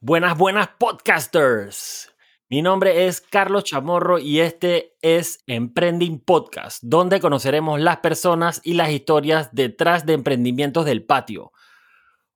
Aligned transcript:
Buenas, 0.00 0.36
buenas 0.36 0.68
podcasters. 0.78 2.14
Mi 2.50 2.60
nombre 2.60 3.06
es 3.06 3.22
Carlos 3.22 3.64
Chamorro 3.64 4.18
y 4.18 4.40
este 4.40 4.94
es 5.00 5.42
Emprending 5.46 6.20
Podcast, 6.20 6.82
donde 6.82 7.18
conoceremos 7.18 7.80
las 7.80 7.96
personas 8.00 8.60
y 8.62 8.74
las 8.74 8.90
historias 8.90 9.54
detrás 9.54 10.04
de 10.04 10.12
emprendimientos 10.12 10.84
del 10.84 11.06
patio. 11.06 11.50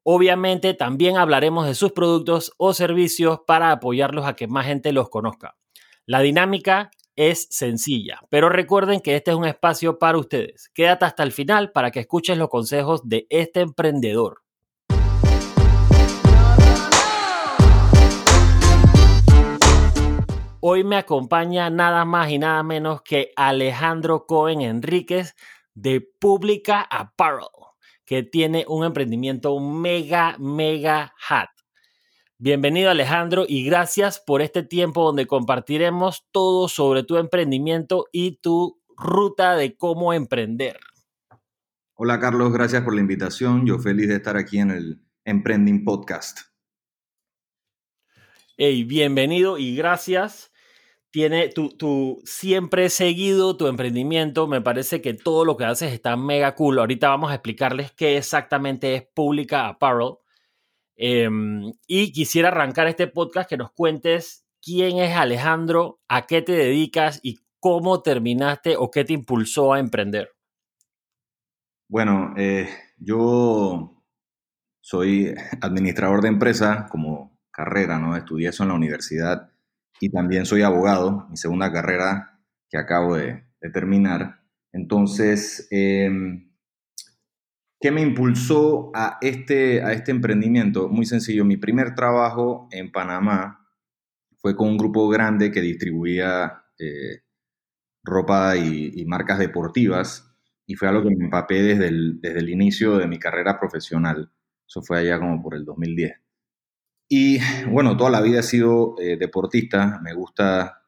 Obviamente 0.03 0.73
también 0.73 1.19
hablaremos 1.19 1.67
de 1.67 1.75
sus 1.75 1.93
productos 1.93 2.51
o 2.57 2.73
servicios 2.73 3.41
para 3.47 3.73
apoyarlos 3.73 4.25
a 4.25 4.37
que 4.37 4.49
más 4.49 4.65
gente 4.65 4.95
los 4.95 5.11
conozca. 5.11 5.55
La 6.07 6.21
dinámica 6.21 6.91
es 7.15 7.47
sencilla, 7.51 8.21
pero 8.31 8.49
recuerden 8.49 9.01
que 9.01 9.17
este 9.17 9.33
es 9.33 9.37
un 9.37 9.45
espacio 9.45 9.99
para 9.99 10.17
ustedes. 10.17 10.71
Quédate 10.73 11.05
hasta 11.05 11.25
el 11.25 11.31
final 11.31 11.73
para 11.73 11.91
que 11.91 12.01
escuches 12.01 12.39
los 12.39 12.49
consejos 12.49 13.07
de 13.07 13.27
este 13.29 13.61
emprendedor. 13.61 14.45
Hoy 20.63 20.85
me 20.85 20.97
acompaña 20.97 21.71
nada 21.71 22.05
más 22.05 22.31
y 22.31 22.39
nada 22.39 22.63
menos 22.63 23.01
que 23.01 23.33
Alejandro 23.35 24.27
Cohen 24.27 24.61
Enríquez 24.61 25.35
de 25.73 26.03
Pública 26.03 26.83
Apparel, 26.83 27.47
que 28.05 28.25
tiene 28.25 28.67
un 28.69 28.85
emprendimiento 28.85 29.59
mega, 29.59 30.37
mega 30.39 31.15
hat. 31.27 31.49
Bienvenido 32.37 32.91
Alejandro 32.91 33.47
y 33.49 33.65
gracias 33.65 34.21
por 34.21 34.43
este 34.43 34.63
tiempo 34.63 35.03
donde 35.03 35.27
compartiremos 35.27 36.27
todo 36.31 36.69
sobre 36.69 37.05
tu 37.05 37.17
emprendimiento 37.17 38.05
y 38.13 38.37
tu 38.43 38.83
ruta 38.99 39.57
de 39.57 39.79
cómo 39.79 40.13
emprender. 40.13 40.79
Hola 41.95 42.21
Carlos, 42.21 42.53
gracias 42.53 42.85
por 42.85 42.95
la 42.95 43.01
invitación. 43.01 43.65
Yo 43.65 43.79
feliz 43.79 44.09
de 44.09 44.17
estar 44.17 44.37
aquí 44.37 44.59
en 44.59 44.73
el 44.73 45.01
Emprending 45.25 45.87
Podcast. 45.87 46.41
Hey, 48.59 48.85
bienvenido 48.85 49.57
y 49.57 49.75
gracias 49.75 50.50
tiene, 51.11 51.49
tu, 51.49 52.23
siempre 52.25 52.87
he 52.87 52.91
seguido 52.91 53.57
tu 53.57 53.67
emprendimiento, 53.67 54.47
me 54.47 54.61
parece 54.61 55.03
que 55.03 55.15
todo 55.15 55.45
lo 55.45 55.57
que 55.57 55.65
haces 55.65 55.93
está 55.93 56.17
mega 56.17 56.55
cool. 56.55 56.79
Ahorita 56.79 57.09
vamos 57.09 57.31
a 57.31 57.35
explicarles 57.35 57.93
qué 57.93 58.17
exactamente 58.17 58.95
es 58.95 59.03
Pública 59.15 59.69
Apparel. 59.69 60.15
Em, 60.97 61.73
y 61.87 62.13
quisiera 62.13 62.49
arrancar 62.49 62.87
este 62.87 63.07
podcast 63.07 63.49
que 63.49 63.57
nos 63.57 63.73
cuentes 63.73 64.47
quién 64.63 64.99
es 64.99 65.17
Alejandro, 65.17 66.01
a 66.09 66.27
qué 66.27 66.43
te 66.43 66.53
dedicas 66.53 67.21
y 67.23 67.41
cómo 67.59 68.03
terminaste 68.03 68.77
o 68.77 68.91
qué 68.91 69.05
te 69.05 69.15
impulsó 69.15 69.73
a 69.73 69.81
emprender. 69.81 70.31
Bueno, 71.89 72.35
eh, 72.37 72.69
yo 72.99 74.05
soy 74.81 75.35
administrador 75.61 76.23
de 76.23 76.29
empresa 76.29 76.87
como 76.91 77.39
carrera, 77.51 77.99
¿no? 77.99 78.17
Estudié 78.17 78.51
eso 78.51 78.63
en 78.63 78.69
la 78.69 78.77
universidad 78.77 79.50
y 80.01 80.11
también 80.11 80.47
soy 80.47 80.63
abogado, 80.63 81.27
mi 81.29 81.37
segunda 81.37 81.71
carrera 81.71 82.41
que 82.69 82.79
acabo 82.79 83.17
de, 83.17 83.45
terminar. 83.75 84.41
Entonces, 84.73 85.69
em, 85.71 86.51
¿qué 87.79 87.91
me 87.91 88.01
impulsó 88.01 88.91
a 88.95 89.19
este, 89.21 89.83
a 89.83 89.93
este 89.93 90.11
emprendimiento? 90.11 90.89
Muy 90.89 91.05
sencillo, 91.05 91.45
mi 91.45 91.59
primer 91.59 91.95
trabajo 91.95 92.69
en 92.71 92.91
Panamá 92.91 93.69
fue 94.39 94.57
con 94.57 94.69
un 94.69 94.79
grupo 94.79 95.09
grande 95.11 95.51
que 95.53 95.61
distribuía 95.61 96.65
eh, 96.79 97.23
ropa 98.03 98.57
y, 98.57 99.05
marcas 99.05 99.39
deportivas 99.39 100.35
y 100.67 100.75
fue 100.75 100.89
algo 100.89 101.03
que 101.03 101.15
me 101.15 101.25
empapé 101.25 101.63
desde 101.63 101.89
el, 101.89 102.21
desde 102.23 102.39
el 102.39 102.49
inicio 102.49 102.97
de 102.97 103.07
mi 103.07 103.19
carrera 103.19 103.59
profesional. 103.61 104.33
Eso 104.67 104.83
fue 104.83 105.01
allá 105.01 105.19
como 105.19 105.43
por 105.43 105.55
el 105.55 105.65
2010. 105.67 106.13
Y 107.13 107.41
bueno, 107.69 107.97
toda 107.97 108.09
la 108.09 108.21
vida 108.21 108.39
he 108.39 108.45
sido 108.45 108.95
eh, 109.01 109.17
deportista, 109.17 110.01
me 110.01 110.15
gusta, 110.15 110.85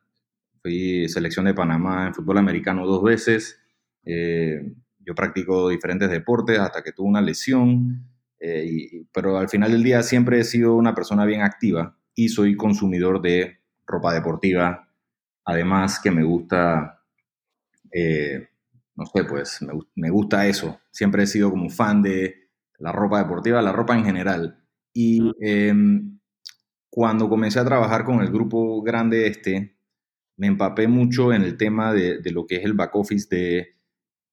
fui 0.62 1.08
selección 1.08 1.46
de 1.46 1.52
Panamá 1.52 2.06
en 2.06 2.14
fútbol 2.14 2.38
americano 2.38 2.86
dos 2.86 3.02
veces, 3.02 3.60
eh, 4.05 4.72
yo 5.00 5.16
practico 5.16 5.68
diferentes 5.68 6.08
deportes 6.08 6.61
hasta 6.61 6.84
que 6.84 6.92
tuve 6.92 7.08
una 7.08 7.20
lesión, 7.20 8.06
eh, 8.38 9.05
pero 9.12 9.36
al 9.36 9.48
final 9.48 9.72
del 9.72 9.82
día 9.82 10.05
siempre 10.05 10.38
he 10.38 10.44
sido 10.44 10.77
una 10.77 10.94
persona 10.94 11.24
bien 11.24 11.40
activa 11.40 11.98
y 12.14 12.28
soy 12.28 12.55
consumidor 12.55 13.20
de 13.20 13.58
ropa 13.84 14.14
deportiva, 14.14 14.88
además 15.44 15.98
que 15.98 16.12
me 16.12 16.22
gusta, 16.22 17.02
no 18.94 19.06
sé, 19.06 19.24
pues 19.24 19.61
me, 19.62 19.72
me, 19.96 20.11
gusta 20.11 20.46
eso, 20.46 20.78
siempre 20.92 21.24
he 21.24 21.27
sido 21.27 21.50
como 21.50 21.68
fan 21.68 22.00
de 22.00 22.48
la 22.78 22.92
ropa 22.92 23.18
deportiva, 23.18 23.61
la 23.61 23.72
ropa 23.72 23.96
en 23.96 24.05
general. 24.05 24.61
Y 24.92 25.33
em, 25.41 26.19
cuando 26.91 27.29
comencé 27.29 27.58
a 27.58 27.64
trabajar 27.64 28.05
con 28.05 28.20
el 28.20 28.30
grupo 28.30 28.83
grande 28.83 29.27
este, 29.27 29.77
me 30.36 30.47
empapé 30.47 30.89
mucho 30.89 31.33
en 31.33 31.42
el 31.42 31.57
tema 31.57 31.92
de, 31.92 32.20
lo 32.33 32.47
que 32.47 32.57
es 32.57 32.64
el 32.64 32.75
back 32.75 32.95
office 32.97 33.27
de, 33.30 33.77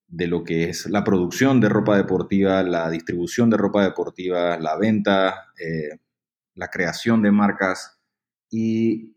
de, 0.07 0.27
lo 0.27 0.43
que 0.43 0.69
es 0.69 0.85
la 0.87 1.03
producción 1.03 1.61
de 1.61 1.69
ropa 1.69 1.95
deportiva, 1.95 2.63
la 2.63 2.89
distribución 2.89 3.49
de 3.49 3.57
ropa 3.57 3.83
deportiva, 3.83 4.57
la 4.59 4.77
venta, 4.77 5.47
eh, 5.59 5.99
la 6.55 6.69
creación 6.69 7.21
de 7.21 7.31
marcas. 7.31 7.99
Y 8.49 9.15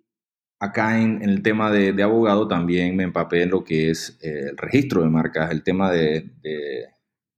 acá 0.60 1.00
en, 1.00 1.22
el 1.22 1.42
tema 1.42 1.70
de, 1.70 2.00
abogado 2.02 2.46
también 2.46 2.94
me 2.94 3.04
empapé 3.04 3.42
en 3.42 3.50
lo 3.50 3.64
que 3.64 3.90
es 3.90 4.18
eh, 4.22 4.50
el 4.50 4.56
registro 4.56 5.02
de 5.02 5.08
marcas, 5.08 5.50
el 5.50 5.62
tema 5.62 5.90
de, 5.90 6.30
de 6.42 6.86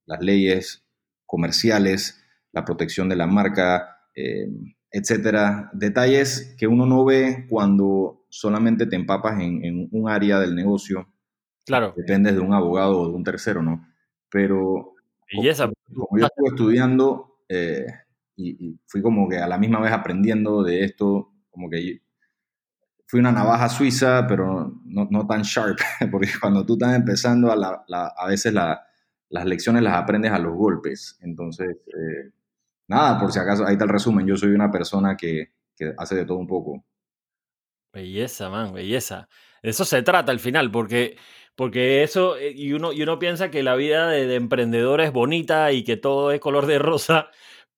las 0.05 0.21
leyes 0.21 0.85
comerciales, 1.25 2.23
la 2.53 2.65
protección 2.65 3.09
de 3.09 3.17
la 3.17 3.27
marca, 3.27 3.94
eh, 4.15 4.49
etcétera. 4.91 5.71
Detalles 5.73 6.55
que 6.59 6.67
uno 6.67 6.87
no 6.87 7.05
ve 7.05 7.47
cuando 7.49 8.27
solamente 8.29 8.87
te 8.87 8.97
empapas 8.97 9.41
en, 9.41 9.89
un 9.91 10.09
área 10.09 10.39
del 10.39 10.55
negocio. 10.55 11.09
Claro. 11.67 11.95
Dependes 11.97 12.35
de 12.35 12.41
un 12.41 12.53
abogado 12.53 13.01
o 13.01 13.09
de 13.09 13.15
un 13.15 13.25
tercero, 13.25 13.63
¿no? 13.63 13.87
Pero 14.31 14.95
y 15.31 15.49
esa, 15.49 15.71
como, 15.93 16.09
yo 16.19 16.27
estuve 16.27 16.49
estudiando 16.49 17.39
eh, 17.49 17.87
y, 18.37 18.79
fui 18.87 19.03
como 19.03 19.29
que 19.29 19.39
a 19.39 19.49
la 19.49 19.59
misma 19.59 19.81
vez 19.81 19.93
aprendiendo 19.93 20.63
de 20.63 20.85
esto, 20.85 21.33
como 21.51 21.71
que 21.71 22.03
fui 23.07 23.21
una 23.21 23.33
navaja 23.33 23.69
suiza, 23.69 24.27
pero 24.27 24.81
no, 24.85 25.27
tan 25.27 25.43
sharp, 25.43 25.79
porque 26.11 26.31
cuando 26.41 26.65
tú 26.65 26.75
estás 26.75 26.95
empezando, 26.95 27.51
a, 27.51 27.85
a 28.17 28.29
veces 28.29 28.53
las 28.55 29.45
lecciones 29.45 29.83
las 29.83 29.95
aprendes 29.95 30.33
a 30.33 30.39
los 30.39 30.55
golpes. 30.55 31.19
Entonces, 31.23 31.77
eh, 31.87 32.31
nada, 32.89 33.19
por 33.19 33.33
si 33.33 33.39
acaso, 33.39 33.67
ahí 33.67 33.75
está 33.75 33.85
el 33.85 33.91
resumen. 33.91 34.27
Yo 34.27 34.37
soy 34.37 34.51
una 34.51 34.71
persona 34.71 35.17
que, 35.17 35.53
hace 35.99 36.15
de 36.17 36.25
todo 36.25 36.39
un 36.39 36.47
poco. 36.47 36.85
Belleza, 37.93 38.51
man, 38.51 38.73
belleza. 38.73 39.29
eso 39.63 39.85
se 39.85 40.03
trata 40.03 40.33
al 40.33 40.41
final, 40.41 40.71
porque, 40.71 41.17
porque 41.55 42.03
eso, 42.03 42.37
eh, 42.37 42.53
y 42.55 42.73
uno, 42.73 42.93
y 42.93 43.03
uno 43.03 43.19
piensa 43.19 43.51
que 43.51 43.63
la 43.63 43.77
vida 43.77 44.09
de, 44.09 44.35
emprendedor 44.35 45.01
es 45.01 45.13
bonita 45.13 45.73
y 45.73 45.85
que 45.85 45.97
todo 45.97 46.33
es 46.33 46.41
color 46.41 46.67
de 46.67 46.79
rosa, 46.79 47.29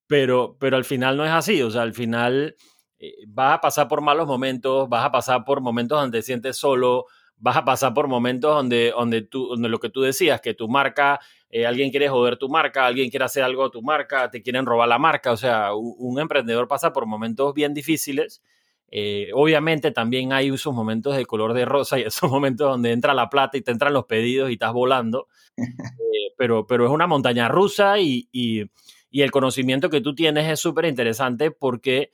pero, 0.06 0.56
pero 0.58 0.76
al 0.76 0.84
final 0.84 1.16
no 1.16 1.24
es 1.24 1.32
así. 1.32 1.62
O 1.62 1.70
sea, 1.70 1.82
al 1.82 1.94
final 1.94 2.56
eh, 2.98 3.12
vas 3.28 3.54
a 3.58 3.60
pasar 3.60 3.88
por 3.88 4.00
malos 4.00 4.26
momentos, 4.26 4.88
vas 4.88 5.04
a 5.04 5.12
pasar 5.12 5.44
por 5.44 5.60
momentos 5.60 6.00
donde 6.00 6.18
te 6.18 6.22
sientes 6.22 6.56
solo, 6.56 7.06
vas 7.36 7.56
a 7.56 7.64
pasar 7.64 7.92
por 7.94 8.08
momentos 8.08 8.54
donde, 8.54 8.92
donde, 8.96 9.22
tú, 9.22 9.48
donde 9.48 9.68
lo 9.68 9.78
que 9.78 9.90
tú 9.90 10.00
decías, 10.02 10.40
que 10.40 10.54
tu 10.54 10.68
marca, 10.68 11.20
eh, 11.50 11.66
alguien 11.66 11.90
quiere 11.90 12.08
joder 12.08 12.36
tu 12.36 12.48
marca, 12.48 12.86
alguien 12.86 13.08
quiere 13.08 13.24
hacer 13.24 13.42
algo 13.42 13.64
a 13.64 13.70
tu 13.70 13.82
marca, 13.82 14.30
te 14.30 14.42
quieren 14.42 14.66
robar 14.66 14.88
la 14.88 14.98
marca, 14.98 15.32
o 15.32 15.36
sea, 15.36 15.74
un, 15.74 16.18
emprendedor 16.18 16.66
pasa 16.66 16.92
por 16.92 17.06
momentos 17.06 17.54
bien 17.54 17.72
difíciles. 17.72 18.42
Eh, 18.90 19.30
obviamente 19.34 19.90
también 19.90 20.32
hay 20.32 20.48
esos 20.48 20.72
momentos 20.72 21.16
de 21.16 21.26
color 21.26 21.54
de 21.54 21.64
rosa 21.64 21.98
y 21.98 22.02
esos 22.02 22.30
momentos 22.30 22.68
donde 22.68 22.92
entra 22.92 23.14
la 23.14 23.28
plata 23.28 23.56
y 23.56 23.62
te 23.62 23.72
entran 23.72 23.92
los 23.92 24.06
pedidos 24.06 24.50
y 24.50 24.54
estás 24.54 24.72
volando, 24.72 25.28
eh, 25.56 26.32
pero, 26.36 26.66
pero 26.66 26.86
es 26.86 26.90
una 26.90 27.06
montaña 27.06 27.48
rusa 27.48 27.98
y, 28.00 28.28
y, 28.32 28.64
y 29.10 29.22
el 29.22 29.30
conocimiento 29.30 29.88
que 29.88 30.00
tú 30.00 30.14
tienes 30.14 30.50
es 30.50 30.60
súper 30.60 30.86
interesante 30.86 31.50
porque 31.50 32.10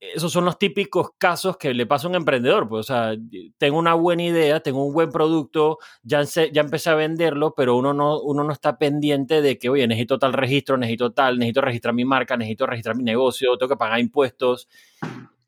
esos 0.00 0.32
son 0.32 0.44
los 0.44 0.58
típicos 0.58 1.10
casos 1.18 1.56
que 1.56 1.74
le 1.74 1.86
pasa 1.86 2.06
a 2.06 2.10
un 2.10 2.16
emprendedor. 2.16 2.68
Pues, 2.68 2.80
o 2.80 2.94
sea, 2.94 3.16
tengo 3.58 3.78
una 3.78 3.94
buena 3.94 4.22
idea, 4.22 4.60
tengo 4.60 4.84
un 4.84 4.94
buen 4.94 5.10
producto, 5.10 5.78
ya, 6.02 6.22
ya 6.22 6.60
empecé 6.60 6.90
a 6.90 6.94
venderlo, 6.94 7.54
pero 7.56 7.76
uno 7.76 7.92
no, 7.92 8.20
uno 8.20 8.44
no 8.44 8.52
está 8.52 8.78
pendiente 8.78 9.42
de 9.42 9.58
que, 9.58 9.68
oye, 9.68 9.86
necesito 9.86 10.18
tal 10.18 10.32
registro, 10.32 10.76
necesito 10.76 11.12
tal, 11.12 11.38
necesito 11.38 11.60
registrar 11.60 11.94
mi 11.94 12.04
marca, 12.04 12.36
necesito 12.36 12.66
registrar 12.66 12.96
mi 12.96 13.04
negocio, 13.04 13.56
tengo 13.56 13.70
que 13.70 13.76
pagar 13.76 14.00
impuestos. 14.00 14.68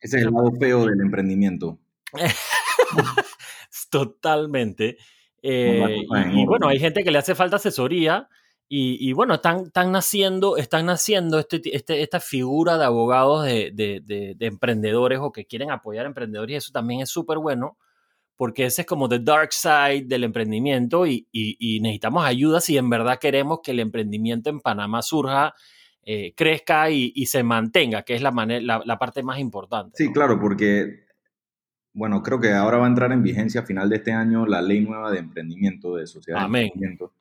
Ese 0.00 0.18
es 0.18 0.24
el 0.24 0.32
lado 0.32 0.52
feo 0.58 0.86
del 0.86 1.00
emprendimiento. 1.00 1.78
Totalmente. 3.90 4.96
Eh, 5.42 6.04
y, 6.32 6.46
bueno, 6.46 6.68
hay 6.68 6.78
gente 6.78 7.04
que 7.04 7.10
le 7.10 7.18
hace 7.18 7.34
falta 7.34 7.56
asesoría 7.56 8.28
y, 8.70 9.12
bueno, 9.14 9.34
están, 9.34 9.66
están, 9.66 9.92
naciendo, 9.92 10.58
están 10.58 10.84
naciendo 10.86 11.38
este, 11.38 11.62
este, 11.74 12.02
esta 12.02 12.20
figura 12.20 12.76
de 12.76 12.84
abogados 12.84 13.46
de, 13.46 13.70
de, 13.72 14.02
de, 14.04 14.46
emprendedores 14.46 15.20
o 15.22 15.32
que 15.32 15.46
quieren 15.46 15.70
apoyar 15.70 16.04
a 16.04 16.08
emprendedores 16.08 16.52
y 16.52 16.56
eso 16.56 16.72
también 16.72 17.00
es 17.00 17.08
súper 17.08 17.38
bueno 17.38 17.78
porque 18.38 18.66
ese 18.66 18.82
es 18.82 18.86
como 18.86 19.08
the 19.08 19.18
dark 19.18 19.52
side 19.52 20.04
del 20.06 20.22
emprendimiento 20.22 21.06
y, 21.06 21.26
y, 21.32 21.80
necesitamos 21.80 22.24
ayuda 22.24 22.60
si 22.60 22.78
en 22.78 22.88
verdad 22.88 23.18
queremos 23.18 23.60
que 23.64 23.72
el 23.72 23.80
emprendimiento 23.80 24.48
en 24.48 24.60
Panamá 24.60 25.02
surja 25.02 25.54
eh, 26.04 26.34
crezca 26.36 26.88
y, 26.88 27.26
se 27.26 27.42
mantenga, 27.42 28.02
que 28.02 28.14
es 28.14 28.22
la, 28.22 28.30
la, 28.30 28.98
parte 28.98 29.24
más 29.24 29.40
importante. 29.40 29.92
Sí, 29.96 30.12
claro, 30.12 30.38
porque, 30.40 31.06
bueno, 31.92 32.22
creo 32.22 32.38
que 32.38 32.52
ahora 32.52 32.78
va 32.78 32.84
a 32.86 32.88
entrar 32.88 33.10
en 33.10 33.24
vigencia 33.24 33.62
a 33.62 33.66
final 33.66 33.90
de 33.90 33.96
este 33.96 34.12
año 34.12 34.46
la 34.46 34.62
ley 34.62 34.80
nueva 34.80 35.10
de 35.10 35.18
emprendimiento, 35.18 35.96
de 35.96 36.06
sociedad 36.06 36.42
Amén. 36.42 36.62
de 36.62 36.66
emprendimiento. 36.66 37.12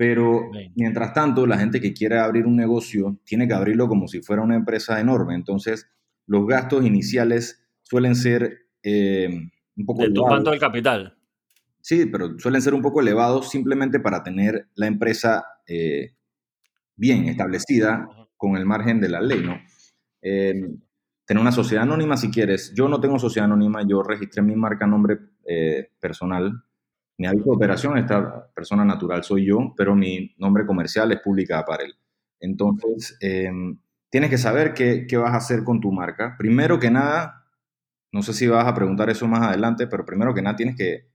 Pero 0.00 0.50
mientras 0.76 1.12
tanto, 1.12 1.46
la 1.46 1.58
gente 1.58 1.78
que 1.78 1.92
quiere 1.92 2.18
abrir 2.18 2.46
un 2.46 2.56
negocio 2.56 3.20
tiene 3.22 3.46
que 3.46 3.52
abrirlo 3.52 3.86
como 3.86 4.08
si 4.08 4.22
fuera 4.22 4.40
una 4.40 4.56
empresa 4.56 4.98
enorme. 4.98 5.34
Entonces, 5.34 5.90
los 6.26 6.46
gastos 6.46 6.86
iniciales 6.86 7.68
suelen 7.82 8.14
ser 8.14 8.60
eh, 8.82 9.28
un 9.76 9.84
poco... 9.84 10.00
De 10.00 10.10
tu 10.10 10.22
cuánto 10.22 10.52
del 10.52 10.58
capital. 10.58 11.18
Sí, 11.82 12.06
pero 12.06 12.38
suelen 12.38 12.62
ser 12.62 12.72
un 12.72 12.80
poco 12.80 13.02
elevados 13.02 13.50
simplemente 13.50 14.00
para 14.00 14.22
tener 14.22 14.68
la 14.74 14.86
empresa 14.86 15.44
eh, 15.66 16.14
bien 16.96 17.26
establecida 17.26 18.08
con 18.38 18.56
el 18.56 18.64
margen 18.64 19.02
de 19.02 19.08
la 19.10 19.20
ley, 19.20 19.42
¿no? 19.44 19.60
Eh, 20.22 20.62
tener 21.26 21.42
una 21.42 21.52
sociedad 21.52 21.82
anónima 21.82 22.16
si 22.16 22.30
quieres. 22.30 22.72
Yo 22.74 22.88
no 22.88 23.02
tengo 23.02 23.18
sociedad 23.18 23.44
anónima, 23.44 23.86
yo 23.86 24.02
registré 24.02 24.40
mi 24.40 24.56
marca 24.56 24.86
nombre 24.86 25.18
eh, 25.46 25.90
personal. 26.00 26.64
Mi 27.20 27.26
aviso 27.26 27.50
de 27.50 27.56
operación, 27.56 27.98
esta 27.98 28.50
persona 28.54 28.82
natural 28.82 29.22
soy 29.22 29.44
yo, 29.44 29.74
pero 29.76 29.94
mi 29.94 30.34
nombre 30.38 30.64
comercial 30.64 31.12
es 31.12 31.20
Pública 31.20 31.58
Apparel. 31.58 31.94
Entonces, 32.40 33.18
em, 33.20 33.78
tienes 34.08 34.30
que 34.30 34.38
saber 34.38 34.72
qué, 34.72 35.06
qué 35.06 35.18
vas 35.18 35.34
a 35.34 35.36
hacer 35.36 35.62
con 35.62 35.82
tu 35.82 35.92
marca. 35.92 36.34
Primero 36.38 36.78
que 36.78 36.90
nada, 36.90 37.44
no 38.10 38.22
sé 38.22 38.32
si 38.32 38.46
vas 38.46 38.66
a 38.66 38.74
preguntar 38.74 39.10
eso 39.10 39.28
más 39.28 39.46
adelante, 39.46 39.86
pero 39.86 40.06
primero 40.06 40.32
que 40.32 40.40
nada 40.40 40.56
tienes 40.56 40.76
que 40.76 41.10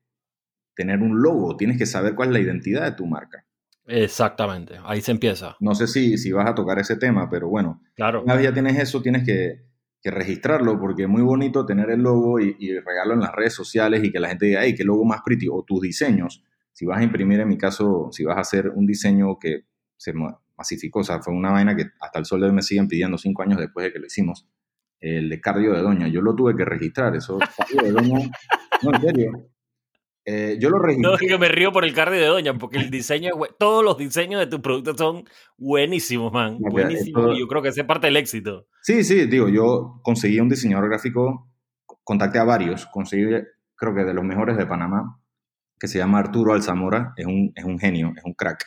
tener 0.75 1.01
un 1.01 1.23
logo, 1.23 1.57
tienes 1.57 1.75
que 1.75 1.87
saber 1.87 2.13
cuál 2.13 2.27
es 2.29 2.33
la 2.33 2.39
identidad 2.39 2.83
de 2.83 2.91
tu 2.91 3.07
marca. 3.07 3.43
Exactamente, 3.87 4.75
ahí 4.83 5.01
se 5.01 5.11
empieza. 5.11 5.55
No 5.59 5.73
sé 5.73 5.87
si, 5.87 6.19
si 6.19 6.31
vas 6.31 6.47
a 6.47 6.53
tocar 6.53 6.77
ese 6.77 6.97
tema, 6.97 7.27
pero 7.31 7.49
bueno, 7.49 7.81
claro. 7.95 8.21
una 8.21 8.35
vez 8.35 8.43
ya 8.43 8.53
tienes 8.53 8.77
eso, 8.77 9.01
tienes 9.01 9.25
que, 9.25 9.65
que 10.05 10.11
registrarlo, 10.11 10.79
porque 10.79 11.01
es 11.01 11.09
muy 11.09 11.23
bonito 11.23 11.65
tener 11.65 11.89
el 11.89 12.01
logo 12.01 12.39
y, 12.39 12.55
y 12.59 12.77
regarlo 12.77 13.15
en 13.15 13.21
las 13.21 13.33
redes 13.33 13.55
sociales 13.55 14.03
y 14.03 14.11
que 14.11 14.19
la 14.19 14.29
gente 14.29 14.45
diga, 14.45 14.59
hey, 14.63 14.75
qué 14.77 14.83
logo 14.83 15.03
más 15.03 15.21
pretty, 15.25 15.47
o 15.49 15.63
tus 15.63 15.81
diseños. 15.81 16.43
Si 16.73 16.85
vas 16.85 16.99
a 16.99 17.03
imprimir, 17.03 17.39
en 17.39 17.47
mi 17.47 17.57
caso, 17.57 18.09
si 18.11 18.23
vas 18.23 18.37
a 18.37 18.41
hacer 18.41 18.69
un 18.69 18.85
diseño 18.85 19.39
que 19.39 19.65
se 19.97 20.13
masificó, 20.55 20.99
o 20.99 21.03
sea, 21.03 21.23
fue 21.23 21.33
una 21.33 21.49
vaina 21.51 21.75
que 21.75 21.85
hasta 21.99 22.19
el 22.19 22.25
sol 22.25 22.41
de 22.41 22.45
hoy 22.45 22.53
me 22.53 22.61
siguen 22.61 22.87
pidiendo 22.87 23.17
cinco 23.17 23.41
años 23.41 23.57
después 23.59 23.83
de 23.83 23.93
que 23.93 23.97
lo 23.97 24.05
hicimos, 24.05 24.47
el 24.99 25.27
de 25.27 25.41
Cardio 25.41 25.73
de 25.73 25.81
Doña, 25.81 26.07
yo 26.07 26.21
lo 26.21 26.35
tuve 26.35 26.55
que 26.55 26.65
registrar, 26.65 27.15
eso, 27.15 27.39
Cardio 27.57 27.81
de 27.81 27.91
Doña, 27.91 28.29
no, 28.83 28.93
en 28.93 29.01
serio, 29.01 29.31
eh, 30.25 30.57
yo 30.60 30.69
lo 30.69 30.80
registré. 30.80 31.04
No, 31.10 31.13
es 31.16 31.19
que 31.19 31.38
me 31.38 31.48
río 31.48 31.72
por 31.72 31.86
el 31.86 31.94
cardio 31.94 32.19
de 32.19 32.27
Doña, 32.27 32.57
porque 32.57 32.80
el 32.80 32.89
diseño, 32.89 33.31
todos 33.60 33.83
los 33.83 33.98
diseños 33.98 34.39
de 34.39 34.48
tus 34.48 34.60
productos 34.60 34.95
son 34.98 35.25
buenísimos, 35.57 36.33
man. 36.33 36.57
buenísimos. 36.60 37.36
Y 37.36 37.39
yo 37.39 37.48
creo 37.48 37.62
que 37.62 37.69
esa 37.69 37.81
es 37.81 37.88
parte 37.88 38.07
del 38.07 38.18
éxito. 38.18 38.68
Sí, 38.81 39.04
sí, 39.04 39.25
digo, 39.27 39.50
yo 39.50 40.00
conseguí 40.04 40.39
un 40.39 40.50
diseñador 40.50 40.89
gráfico, 40.89 41.51
contacté 42.04 42.39
a 42.39 42.44
varios, 42.44 42.88
conseguí, 42.88 43.25
creo 43.75 43.95
que 43.95 44.04
de 44.04 44.13
los 44.13 44.24
mejores 44.24 44.57
de 44.57 44.66
Panamá, 44.66 45.22
que 45.80 45.88
se 45.88 46.00
llama 46.00 46.19
Arturo 46.19 46.54
Alzamora, 46.54 47.13
es 47.18 47.25
un, 47.25 47.51
es 47.56 47.63
un 47.63 47.77
genio, 47.77 48.13
es 48.18 48.24
un 48.24 48.33
crack. 48.33 48.66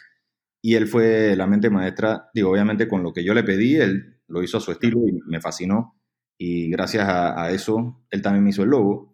Y 0.63 0.75
él 0.75 0.87
fue 0.87 1.35
la 1.37 1.47
mente 1.47 1.71
maestra, 1.71 2.31
digo, 2.35 2.51
obviamente 2.51 2.89
con 2.89 3.03
lo 3.03 3.13
que 3.13 3.25
yo 3.25 3.35
le 3.35 3.43
pedí, 3.43 3.77
él 3.77 4.21
lo 4.29 4.43
hizo 4.43 4.59
a 4.59 4.61
su 4.61 4.71
estilo 4.71 5.01
y 5.07 5.21
me 5.27 5.41
fascinó. 5.41 5.97
Y 6.37 6.71
gracias 6.71 7.09
a, 7.09 7.43
a 7.43 7.51
eso, 7.51 8.05
él 8.11 8.23
también 8.23 8.45
me 8.45 8.51
hizo 8.51 8.63
el 8.63 8.71
logo 8.71 9.08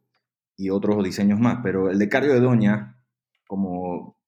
y 0.56 0.70
otros 0.70 1.02
diseños 1.02 1.38
más, 1.38 1.58
pero 1.62 1.90
el 1.90 1.98
de 1.98 2.08
Cario 2.08 2.32
de 2.32 2.40
Doña, 2.40 2.98
como 3.46 4.18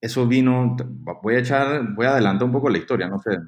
eso 0.00 0.26
vino, 0.26 0.76
voy 1.22 1.36
a 1.36 1.38
echar, 1.38 1.94
voy 1.94 2.06
a 2.06 2.12
adelantar 2.12 2.46
un 2.46 2.52
poco 2.52 2.68
la 2.68 2.78
historia, 2.78 3.08
no 3.08 3.18
sé. 3.20 3.38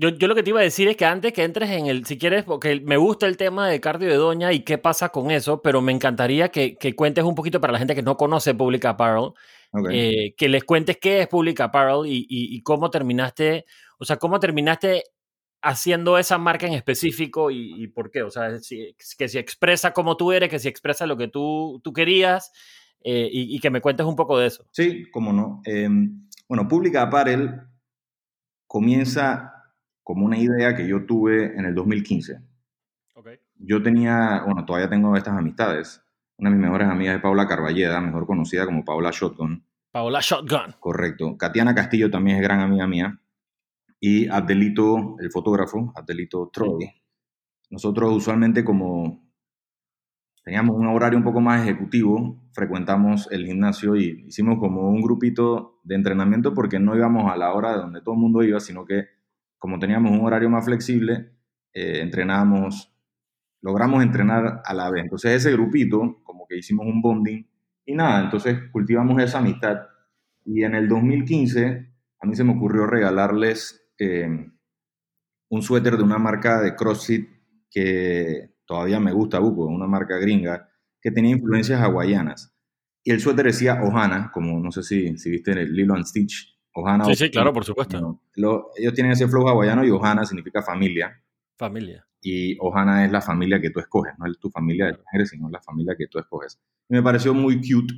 Yo, 0.00 0.10
yo, 0.10 0.28
lo 0.28 0.34
que 0.36 0.44
te 0.44 0.50
iba 0.50 0.60
a 0.60 0.62
decir 0.62 0.86
es 0.86 0.96
que 0.96 1.04
antes 1.04 1.32
que 1.32 1.42
entres 1.42 1.70
en 1.70 1.86
el, 1.86 2.06
si 2.06 2.18
quieres, 2.18 2.44
porque 2.44 2.80
me 2.80 2.96
gusta 2.96 3.26
el 3.26 3.36
tema 3.36 3.68
de 3.68 3.80
cardio 3.80 4.08
de 4.08 4.14
doña 4.14 4.52
y 4.52 4.60
qué 4.60 4.78
pasa 4.78 5.08
con 5.08 5.32
eso, 5.32 5.60
pero 5.60 5.82
me 5.82 5.90
encantaría 5.90 6.50
que, 6.50 6.76
que 6.76 6.94
cuentes 6.94 7.24
un 7.24 7.34
poquito 7.34 7.60
para 7.60 7.72
la 7.72 7.80
gente 7.80 7.96
que 7.96 8.02
no 8.02 8.16
conoce 8.16 8.54
Public 8.54 8.84
Apparel, 8.84 9.32
eh, 9.90 10.34
que 10.36 10.48
les 10.48 10.62
cuentes 10.62 10.98
qué 10.98 11.22
es 11.22 11.26
Public 11.28 11.60
Apparel 11.60 12.06
y, 12.06 12.18
y, 12.20 12.56
y, 12.56 12.62
cómo 12.62 12.90
terminaste, 12.90 13.64
o 13.98 14.04
sea, 14.04 14.16
cómo 14.18 14.38
terminaste 14.38 15.02
haciendo 15.62 16.18
esa 16.18 16.38
marca 16.38 16.66
en 16.66 16.74
específico 16.74 17.50
y, 17.50 17.86
por 17.88 18.10
qué. 18.10 18.22
O 18.22 18.30
sea, 18.30 18.50
que 19.18 19.28
si 19.28 19.38
expresa 19.38 19.92
como 19.92 20.16
tú 20.16 20.32
eres, 20.32 20.48
que 20.48 20.58
si 20.58 20.68
expresa 20.68 21.06
lo 21.06 21.16
que 21.16 21.28
tú, 21.28 21.80
tú 21.82 21.92
querías 21.92 22.52
eh, 23.02 23.28
y, 23.30 23.58
que 23.60 23.70
me 23.70 23.80
cuentes 23.80 24.06
un 24.06 24.16
poco 24.16 24.38
de 24.38 24.46
eso. 24.46 24.66
Sí, 24.72 25.06
cómo 25.10 25.32
no. 25.32 25.60
Em, 25.64 26.28
bueno, 26.48 26.66
Pública 26.68 27.02
Apparel 27.02 27.60
comienza 28.66 29.52
como 30.02 30.24
una 30.24 30.38
idea 30.38 30.74
que 30.74 30.86
yo 30.86 31.04
tuve 31.06 31.56
en 31.56 31.64
el 31.64 31.74
2015. 31.74 32.40
Okay. 33.14 33.38
Yo 33.56 33.82
tenía, 33.82 34.42
bueno, 34.44 34.64
todavía 34.64 34.88
tengo 34.88 35.16
estas 35.16 35.36
amistades. 35.36 36.02
Una 36.38 36.50
de 36.50 36.56
mis 36.56 36.64
mejores 36.64 36.88
amigas 36.88 37.16
es 37.16 37.22
Paula 37.22 37.48
Carballeda, 37.48 38.00
mejor 38.00 38.26
conocida 38.26 38.64
como 38.64 38.84
Paula 38.84 39.10
Shotgun. 39.12 39.64
Paula 39.90 40.20
Shotgun. 40.20 40.76
Correcto. 40.78 41.36
Katiana 41.36 41.74
Castillo 41.74 42.10
también 42.10 42.36
es 42.36 42.42
gran 42.42 42.60
amiga 42.60 42.86
mía 42.86 43.18
y 44.00 44.28
Abdelito, 44.28 45.16
el 45.20 45.30
fotógrafo, 45.30 45.92
Abdelito 45.94 46.50
Troy. 46.52 46.90
Nosotros 47.70 48.16
usualmente 48.16 48.64
como 48.64 49.28
teníamos 50.44 50.76
un 50.76 50.86
horario 50.86 51.18
un 51.18 51.24
poco 51.24 51.40
más 51.40 51.62
ejecutivo, 51.62 52.40
frecuentamos 52.52 53.28
el 53.30 53.44
gimnasio 53.46 53.96
y 53.96 54.24
hicimos 54.26 54.58
como 54.58 54.88
un 54.88 55.02
grupito 55.02 55.80
de 55.84 55.96
entrenamiento 55.96 56.54
porque 56.54 56.78
no 56.78 56.96
íbamos 56.96 57.30
a 57.30 57.36
la 57.36 57.52
hora 57.52 57.72
de 57.72 57.78
donde 57.78 58.00
todo 58.00 58.14
el 58.14 58.20
mundo 58.20 58.42
iba, 58.42 58.60
sino 58.60 58.84
que 58.84 59.08
como 59.58 59.78
teníamos 59.78 60.12
un 60.12 60.24
horario 60.24 60.48
más 60.48 60.64
flexible, 60.64 61.32
eh, 61.74 62.00
entrenábamos, 62.00 62.94
logramos 63.60 64.02
entrenar 64.02 64.62
a 64.64 64.74
la 64.74 64.90
vez. 64.90 65.02
Entonces 65.04 65.32
ese 65.32 65.52
grupito, 65.52 66.20
como 66.22 66.46
que 66.46 66.56
hicimos 66.56 66.86
un 66.86 67.02
bonding 67.02 67.44
y 67.84 67.94
nada, 67.94 68.22
entonces 68.24 68.58
cultivamos 68.70 69.20
esa 69.22 69.40
amistad. 69.40 69.80
Y 70.44 70.62
en 70.62 70.74
el 70.74 70.88
2015 70.88 71.88
a 72.20 72.26
mí 72.26 72.34
se 72.34 72.44
me 72.44 72.54
ocurrió 72.54 72.86
regalarles 72.86 73.87
Em, 73.98 74.52
un 75.50 75.62
suéter 75.62 75.96
de 75.96 76.02
una 76.02 76.18
marca 76.18 76.60
de 76.60 76.76
CrossFit 76.76 77.28
que 77.70 78.54
todavía 78.66 79.00
me 79.00 79.12
gusta, 79.12 79.38
Buco, 79.38 79.66
una 79.66 79.86
marca 79.86 80.18
gringa, 80.18 80.68
que 81.00 81.10
tenía 81.10 81.32
influencias 81.32 81.80
hawaianas. 81.80 82.54
Y 83.02 83.12
el 83.12 83.20
suéter 83.20 83.46
decía 83.46 83.80
Ohana, 83.82 84.30
como 84.32 84.60
no 84.60 84.70
sé 84.70 84.82
si, 84.82 85.16
si 85.16 85.30
viste 85.30 85.52
el 85.52 85.72
Lilo 85.72 85.94
and 85.94 86.04
Stitch. 86.04 86.58
Ohana. 86.74 87.04
Sí, 87.06 87.14
sí, 87.14 87.30
claro, 87.30 87.52
por 87.52 87.64
supuesto. 87.64 88.20
ellos 88.76 88.94
tienen 88.94 89.12
ese 89.12 89.26
flow 89.26 89.48
hawaiano 89.48 89.84
y 89.84 89.90
Ohana 89.90 90.24
significa 90.24 90.62
familia. 90.62 91.22
Familia. 91.56 92.06
Y 92.20 92.56
Ohana 92.60 93.04
es 93.04 93.12
la 93.12 93.20
familia 93.20 93.60
que 93.60 93.70
tú 93.70 93.80
escoges, 93.80 94.12
no 94.18 94.26
es 94.26 94.38
tu 94.38 94.50
familia 94.50 94.86
de 94.86 94.94
sangre, 94.94 95.26
sino 95.26 95.48
la 95.48 95.60
familia 95.60 95.94
que 95.96 96.06
tú 96.08 96.18
escoges. 96.18 96.60
Y 96.88 96.94
me 96.94 97.02
pareció 97.02 97.32
muy 97.34 97.56
cute 97.56 97.94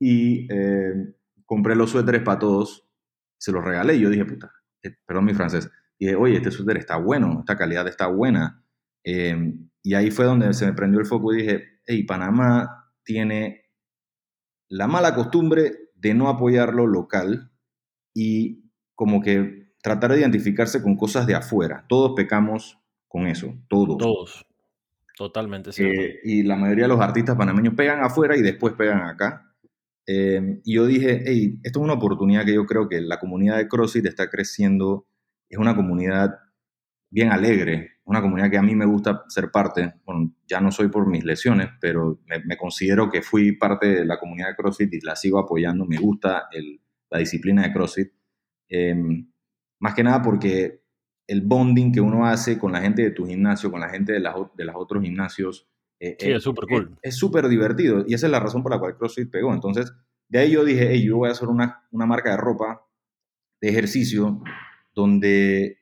y 0.00 0.46
eh, 0.52 1.14
compré 1.44 1.76
los 1.76 1.90
suéteres 1.90 2.22
para 2.22 2.38
todos, 2.38 2.88
se 3.36 3.52
los 3.52 3.64
regalé 3.64 3.96
y 3.96 4.00
yo 4.00 4.10
dije, 4.10 4.24
puta, 4.24 4.52
eh, 4.82 4.96
perdón 5.06 5.26
mi 5.26 5.34
francés, 5.34 5.70
y 5.98 6.06
dije, 6.06 6.16
oye, 6.16 6.36
este 6.36 6.50
suéter 6.50 6.76
está 6.76 6.96
bueno, 6.96 7.38
esta 7.40 7.56
calidad 7.56 7.86
está 7.88 8.06
buena. 8.06 8.62
Em, 9.02 9.68
y 9.82 9.94
ahí 9.94 10.10
fue 10.10 10.24
donde 10.24 10.52
se 10.54 10.66
me 10.66 10.72
prendió 10.72 11.00
el 11.00 11.06
foco 11.06 11.32
y 11.32 11.38
dije, 11.42 11.80
hey, 11.86 12.04
Panamá 12.04 12.92
tiene 13.02 13.64
la 14.68 14.86
mala 14.86 15.14
costumbre 15.14 15.72
de 15.94 16.14
no 16.14 16.28
apoyar 16.28 16.74
lo 16.74 16.86
local 16.86 17.50
y 18.14 18.70
como 18.94 19.20
que 19.20 19.72
tratar 19.82 20.12
de 20.12 20.20
identificarse 20.20 20.82
con 20.82 20.96
cosas 20.96 21.26
de 21.26 21.34
afuera. 21.34 21.84
Todos 21.88 22.12
pecamos 22.14 22.78
con 23.08 23.26
eso, 23.26 23.54
todos. 23.68 23.96
Todos, 23.98 24.46
totalmente 25.16 25.70
eh, 25.78 26.20
y 26.22 26.42
la 26.42 26.56
mayoría 26.56 26.84
de 26.84 26.88
los 26.88 27.00
artistas 27.00 27.36
panameños 27.36 27.74
pegan 27.74 28.04
afuera 28.04 28.36
y 28.36 28.42
después 28.42 28.74
pegan 28.74 29.02
acá. 29.02 29.47
Em, 30.10 30.62
y 30.64 30.76
yo 30.76 30.86
dije, 30.86 31.22
hey, 31.26 31.60
esto 31.62 31.80
es 31.80 31.84
una 31.84 31.92
oportunidad 31.92 32.46
que 32.46 32.54
yo 32.54 32.64
creo 32.64 32.88
que 32.88 32.98
la 33.02 33.20
comunidad 33.20 33.58
de 33.58 33.68
CrossFit 33.68 34.06
está 34.06 34.30
creciendo. 34.30 35.06
Es 35.50 35.58
una 35.58 35.76
comunidad 35.76 36.30
bien 37.10 37.30
alegre, 37.30 37.98
una 38.04 38.22
comunidad 38.22 38.50
que 38.50 38.56
a 38.56 38.62
mí 38.62 38.74
me 38.74 38.86
gusta 38.86 39.24
ser 39.28 39.50
parte. 39.50 39.96
Bueno, 40.06 40.34
ya 40.46 40.62
no 40.62 40.72
soy 40.72 40.88
por 40.88 41.06
mis 41.06 41.24
lesiones, 41.24 41.68
pero 41.78 42.22
me, 42.26 42.56
considero 42.56 43.10
que 43.10 43.20
fui 43.20 43.52
parte 43.52 43.86
de 43.88 44.06
la 44.06 44.18
comunidad 44.18 44.48
de 44.48 44.56
CrossFit 44.56 44.94
y 44.94 45.00
la 45.02 45.14
sigo 45.14 45.38
apoyando. 45.38 45.84
Me 45.84 45.98
gusta 45.98 46.48
el, 46.52 46.80
la 47.10 47.18
disciplina 47.18 47.62
de 47.64 47.72
CrossFit. 47.74 48.10
Em, 48.70 49.30
más 49.80 49.92
que 49.92 50.02
nada 50.02 50.22
porque 50.22 50.84
el 51.26 51.42
bonding 51.42 51.92
que 51.92 52.00
uno 52.00 52.24
hace 52.24 52.58
con 52.58 52.72
la 52.72 52.80
gente 52.80 53.02
de 53.02 53.10
tu 53.10 53.26
gimnasio, 53.26 53.70
con 53.70 53.80
la 53.80 53.90
gente 53.90 54.14
de, 54.14 54.20
las, 54.20 54.36
de 54.56 54.64
los 54.64 54.74
otros 54.74 55.02
gimnasios, 55.02 55.68
eh, 56.00 56.16
sí, 56.18 56.30
es 56.30 56.42
súper 56.42 56.66
cool. 56.68 56.98
Es 57.02 57.16
súper 57.16 57.48
divertido 57.48 58.04
y 58.06 58.14
esa 58.14 58.26
es 58.26 58.32
la 58.32 58.40
razón 58.40 58.62
por 58.62 58.72
la 58.72 58.78
cual 58.78 58.96
CrossFit 58.96 59.30
pegó. 59.30 59.52
Entonces, 59.52 59.92
de 60.28 60.38
ahí 60.38 60.52
yo 60.52 60.64
dije, 60.64 60.88
hey, 60.90 61.04
yo 61.04 61.18
voy 61.18 61.28
a 61.28 61.32
hacer 61.32 61.48
una, 61.48 61.86
una 61.90 62.06
marca 62.06 62.30
de 62.30 62.36
ropa, 62.36 62.86
de 63.60 63.68
ejercicio, 63.68 64.42
donde 64.94 65.78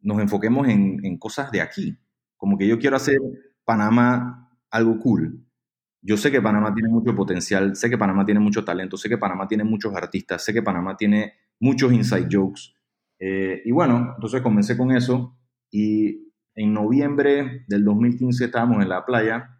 nos 0.00 0.20
enfoquemos 0.20 0.68
en, 0.68 1.04
en, 1.04 1.18
cosas 1.18 1.50
de 1.50 1.60
aquí. 1.60 1.98
Como 2.36 2.56
que 2.58 2.66
yo 2.66 2.78
quiero 2.78 2.96
hacer 2.96 3.18
Panamá 3.64 4.50
algo 4.70 4.98
cool. 4.98 5.44
Yo 6.02 6.16
sé 6.16 6.30
que 6.30 6.40
Panamá 6.40 6.72
tiene 6.72 6.88
mucho 6.88 7.16
potencial, 7.16 7.74
sé 7.74 7.90
que 7.90 7.98
Panamá 7.98 8.24
tiene 8.24 8.38
mucho 8.38 8.64
talento, 8.64 8.96
sé 8.96 9.08
que 9.08 9.18
Panamá 9.18 9.48
tiene 9.48 9.64
muchos 9.64 9.94
artistas, 9.94 10.44
sé 10.44 10.52
que 10.52 10.62
Panamá 10.62 10.96
tiene 10.96 11.32
muchos 11.58 11.92
inside 11.92 12.28
jokes 12.30 12.74
Eh, 13.18 13.62
y 13.64 13.72
bueno, 13.72 14.12
entonces 14.14 14.42
comencé 14.42 14.76
con 14.76 14.92
eso 14.92 15.38
y 15.70 16.32
en 16.54 16.74
noviembre 16.74 17.64
del 17.66 17.82
2015 17.82 18.44
estábamos 18.44 18.82
en 18.82 18.90
la 18.90 19.06
playa, 19.06 19.55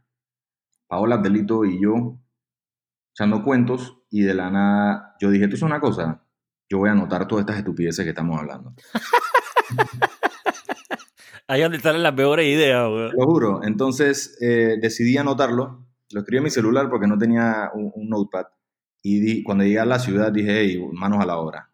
Paola 0.86 1.18
Delito 1.18 1.64
y 1.64 1.80
yo, 1.82 2.18
echando 3.14 3.42
cuentos 3.42 3.98
y 4.10 4.22
de 4.22 4.34
la 4.34 4.50
nada 4.50 5.16
yo 5.20 5.30
dije, 5.30 5.48
tú 5.48 5.56
es 5.56 5.62
una 5.62 5.80
cosa, 5.80 6.22
yo 6.68 6.78
voy 6.78 6.88
a 6.88 6.92
anotar 6.92 7.26
todas 7.26 7.42
estas 7.44 7.58
estupideces 7.58 8.04
que 8.04 8.10
estamos 8.10 8.38
hablando. 8.40 8.74
Ahí 11.48 11.62
donde 11.62 11.76
están 11.76 12.02
las 12.02 12.12
peores 12.14 12.46
ideas, 12.46 12.88
güey. 12.88 13.10
Lo 13.12 13.24
juro. 13.24 13.62
Entonces 13.62 14.36
eh, 14.40 14.78
decidí 14.80 15.16
anotarlo. 15.16 15.86
Lo 16.12 16.20
escribí 16.20 16.38
en 16.38 16.44
mi 16.44 16.50
celular 16.50 16.88
porque 16.90 17.06
no 17.06 17.16
tenía 17.18 17.70
un, 17.72 17.92
un 17.94 18.08
notepad. 18.08 18.46
Y 19.02 19.20
di- 19.20 19.42
cuando 19.44 19.62
llegué 19.62 19.78
a 19.78 19.84
la 19.84 20.00
ciudad 20.00 20.32
dije, 20.32 20.60
hey, 20.60 20.84
manos 20.92 21.20
a 21.22 21.26
la 21.26 21.38
obra. 21.38 21.70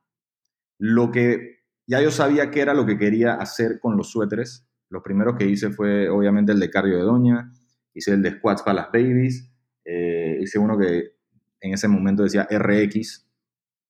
Lo 0.78 1.10
que 1.10 1.60
ya 1.86 2.02
yo 2.02 2.10
sabía 2.10 2.50
que 2.50 2.60
era 2.60 2.74
lo 2.74 2.84
que 2.84 2.98
quería 2.98 3.34
hacer 3.34 3.80
con 3.80 3.96
los 3.96 4.10
suéteres. 4.10 4.68
Lo 4.90 5.02
primero 5.02 5.36
que 5.36 5.46
hice 5.46 5.70
fue 5.70 6.08
obviamente 6.10 6.52
el 6.52 6.60
de 6.60 6.68
cardio 6.70 6.98
de 6.98 7.04
doña. 7.04 7.50
Hice 7.94 8.12
el 8.14 8.22
de 8.22 8.32
squats 8.32 8.62
para 8.62 8.74
las 8.82 8.92
babies. 8.92 9.50
eh, 9.84 10.38
hice 10.40 10.58
uno 10.58 10.78
que 10.78 11.12
en 11.60 11.74
ese 11.74 11.88
momento 11.88 12.22
decía 12.24 12.46
RX, 12.50 13.26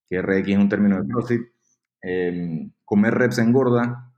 que 0.09 0.21
RX 0.23 0.49
es 0.49 0.59
un 0.59 0.69
término 0.69 1.01
de 1.03 1.09
CrossFit. 1.09 1.43
eh, 2.03 2.71
comer 2.85 3.15
reps 3.15 3.39
engorda. 3.39 4.13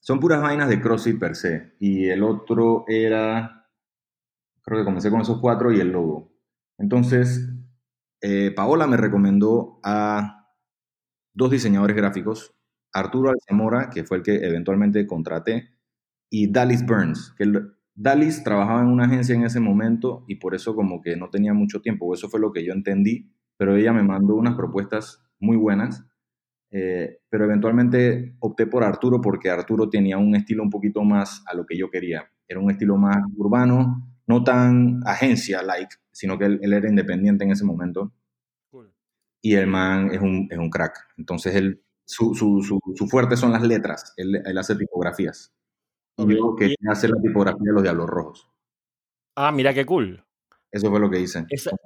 Son 0.00 0.20
puras 0.20 0.40
vainas 0.42 0.68
de 0.68 0.80
CrossFit 0.80 1.18
per 1.18 1.34
se. 1.36 1.74
Y 1.80 2.08
el 2.08 2.22
otro 2.22 2.84
era, 2.88 3.68
creo 4.62 4.78
que 4.80 4.84
comencé 4.84 5.10
con 5.10 5.20
esos 5.22 5.40
cuatro 5.40 5.72
y 5.72 5.80
el 5.80 5.90
logo. 5.92 6.32
Entonces, 6.78 7.48
eh, 8.20 8.52
Paola 8.54 8.86
me 8.86 8.96
recomendó 8.96 9.80
a 9.84 10.50
dos 11.34 11.50
diseñadores 11.50 11.96
gráficos, 11.96 12.54
Arturo 12.92 13.30
Alzamora, 13.30 13.90
que 13.90 14.04
fue 14.04 14.18
el 14.18 14.22
que 14.22 14.36
eventualmente 14.46 15.06
contraté, 15.06 15.74
y 16.30 16.50
Dallas 16.50 16.84
Burns, 16.86 17.34
que 17.36 17.44
Dallas 17.96 18.44
trabajaba 18.44 18.82
en 18.82 18.88
una 18.88 19.06
agencia 19.06 19.34
en 19.34 19.44
ese 19.44 19.58
momento 19.58 20.24
y 20.28 20.36
por 20.36 20.54
eso 20.54 20.74
como 20.76 21.02
que 21.02 21.16
no 21.16 21.30
tenía 21.30 21.54
mucho 21.54 21.80
tiempo, 21.80 22.12
eso 22.14 22.28
fue 22.28 22.40
lo 22.40 22.52
que 22.52 22.64
yo 22.64 22.72
entendí, 22.72 23.32
pero 23.56 23.74
ella 23.74 23.92
me 23.92 24.02
mandó 24.02 24.34
unas 24.36 24.54
propuestas 24.54 25.24
muy 25.40 25.56
buenas, 25.56 26.06
eh, 26.70 27.20
pero 27.28 27.44
eventualmente 27.44 28.36
opté 28.40 28.66
por 28.66 28.84
Arturo 28.84 29.20
porque 29.20 29.50
Arturo 29.50 29.88
tenía 29.88 30.18
un 30.18 30.36
estilo 30.36 30.62
un 30.62 30.70
poquito 30.70 31.02
más 31.02 31.42
a 31.46 31.54
lo 31.54 31.66
que 31.66 31.76
yo 31.76 31.90
quería, 31.90 32.30
era 32.46 32.60
un 32.60 32.70
estilo 32.70 32.96
más 32.96 33.16
urbano, 33.36 34.06
no 34.26 34.44
tan 34.44 35.00
agencia-like, 35.06 35.96
sino 36.12 36.38
que 36.38 36.44
él, 36.44 36.60
él 36.62 36.72
era 36.72 36.88
independiente 36.88 37.44
en 37.44 37.50
ese 37.50 37.64
momento 37.64 38.12
y 39.46 39.54
el 39.54 39.68
man 39.68 40.10
es 40.12 40.20
un, 40.20 40.48
es 40.50 40.58
un 40.58 40.70
crack. 40.70 41.06
Entonces, 41.16 41.54
él, 41.54 41.80
su, 42.04 42.34
su, 42.34 42.62
su, 42.62 42.80
su 42.96 43.06
fuerte 43.06 43.36
son 43.36 43.52
las 43.52 43.62
letras. 43.62 44.12
Él, 44.16 44.42
él 44.44 44.58
hace 44.58 44.74
tipografías. 44.74 45.54
Que 46.16 46.66
Y- 46.68 46.74
hace 46.88 47.08
la 47.08 47.20
tipografía 47.20 47.60
de 47.66 47.72
los 47.72 47.82
Diablos 47.82 48.06
Rojos. 48.08 48.48
Ah, 49.36 49.52
mira 49.52 49.74
qué 49.74 49.84
cool. 49.84 50.24
Eso 50.72 50.90
fue 50.90 50.98
lo 51.00 51.10
que 51.10 51.20
hice. 51.20 51.44
Esa- 51.50 51.76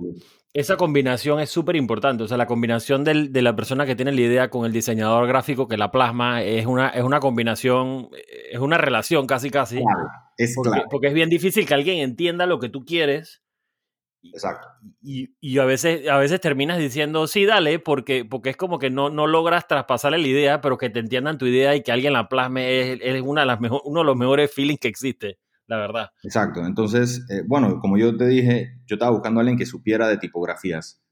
Esa 0.52 0.76
combinación 0.76 1.38
es 1.40 1.49
súper 1.50 1.76
importante. 1.76 2.25
O 2.25 2.28
sea, 2.28 2.37
la 2.37 2.46
combinación 2.46 3.04
del- 3.04 3.32
de 3.32 3.42
la 3.42 3.54
persona 3.54 3.87
que 3.87 3.94
tiene 3.94 4.10
la 4.12 4.20
idea 4.20 4.50
con 4.50 4.66
el 4.66 4.72
diseñador 4.72 5.26
gráfico 5.28 5.68
que 5.68 5.76
la 5.76 5.92
plasma 5.92 6.42
es 6.42 6.66
una, 6.66 6.88
es 6.90 7.04
una 7.04 7.20
combinación, 7.20 8.08
es 8.50 8.58
una 8.58 8.76
relación 8.78 9.26
casi 9.28 9.50
casi. 9.50 9.76
Clave. 9.76 10.08
Es 10.37 10.54
Porque, 10.56 10.70
clave. 10.70 10.84
porque 10.90 11.06
es 11.08 11.14
bien 11.14 11.28
difícil 11.28 11.66
que 11.66 11.75
alguien 11.75 11.99
entienda 11.99 12.46
lo 12.46 12.58
que 12.58 12.68
tú 12.68 12.84
quieres 12.84 13.42
Exacto. 14.23 14.69
y, 15.03 15.35
y 15.41 15.59
a, 15.59 15.65
veces, 15.65 16.07
a 16.09 16.19
veces 16.19 16.41
terminas 16.41 16.79
diciendo, 16.79 17.27
sí, 17.27 17.47
dale, 17.47 17.79
porque, 17.79 18.25
porque 18.25 18.50
es 18.50 18.57
como 18.57 18.79
que 18.79 18.91
no, 18.91 19.09
no 19.09 19.27
logras 19.27 19.67
traspasarle 19.67 20.19
la 20.19 20.27
idea, 20.27 20.61
pero 20.61 20.77
que 20.77 20.91
te 20.91 21.00
entiendan 21.00 21.39
tu 21.39 21.47
idea 21.47 21.75
y 21.75 21.83
que 21.83 21.93
alguien 21.93 22.12
la 22.12 22.29
plasme 22.29 22.93
es, 22.93 23.00
es 23.03 23.23
una 23.23 23.43
de 23.43 23.47
las 23.47 23.61
mejor, 23.61 23.81
uno 23.85 24.00
de 24.00 24.07
los 24.07 24.17
mejores 24.17 24.53
feelings 24.53 24.81
que 24.81 24.89
existe, 24.89 25.39
la 25.67 25.79
verdad. 25.79 26.11
Exacto. 26.23 26.65
Entonces, 26.67 27.25
eh, 27.31 27.43
bueno, 27.47 27.81
como 27.81 27.97
yo 27.97 28.17
te 28.17 28.27
dije, 28.27 28.79
yo 28.87 28.97
estaba 28.97 29.12
buscando 29.12 29.41
a 29.41 29.43
alguien 29.43 29.59
que 29.59 29.67
supiera 29.67 30.07
de 30.09 30.19
tipografías. 30.19 31.03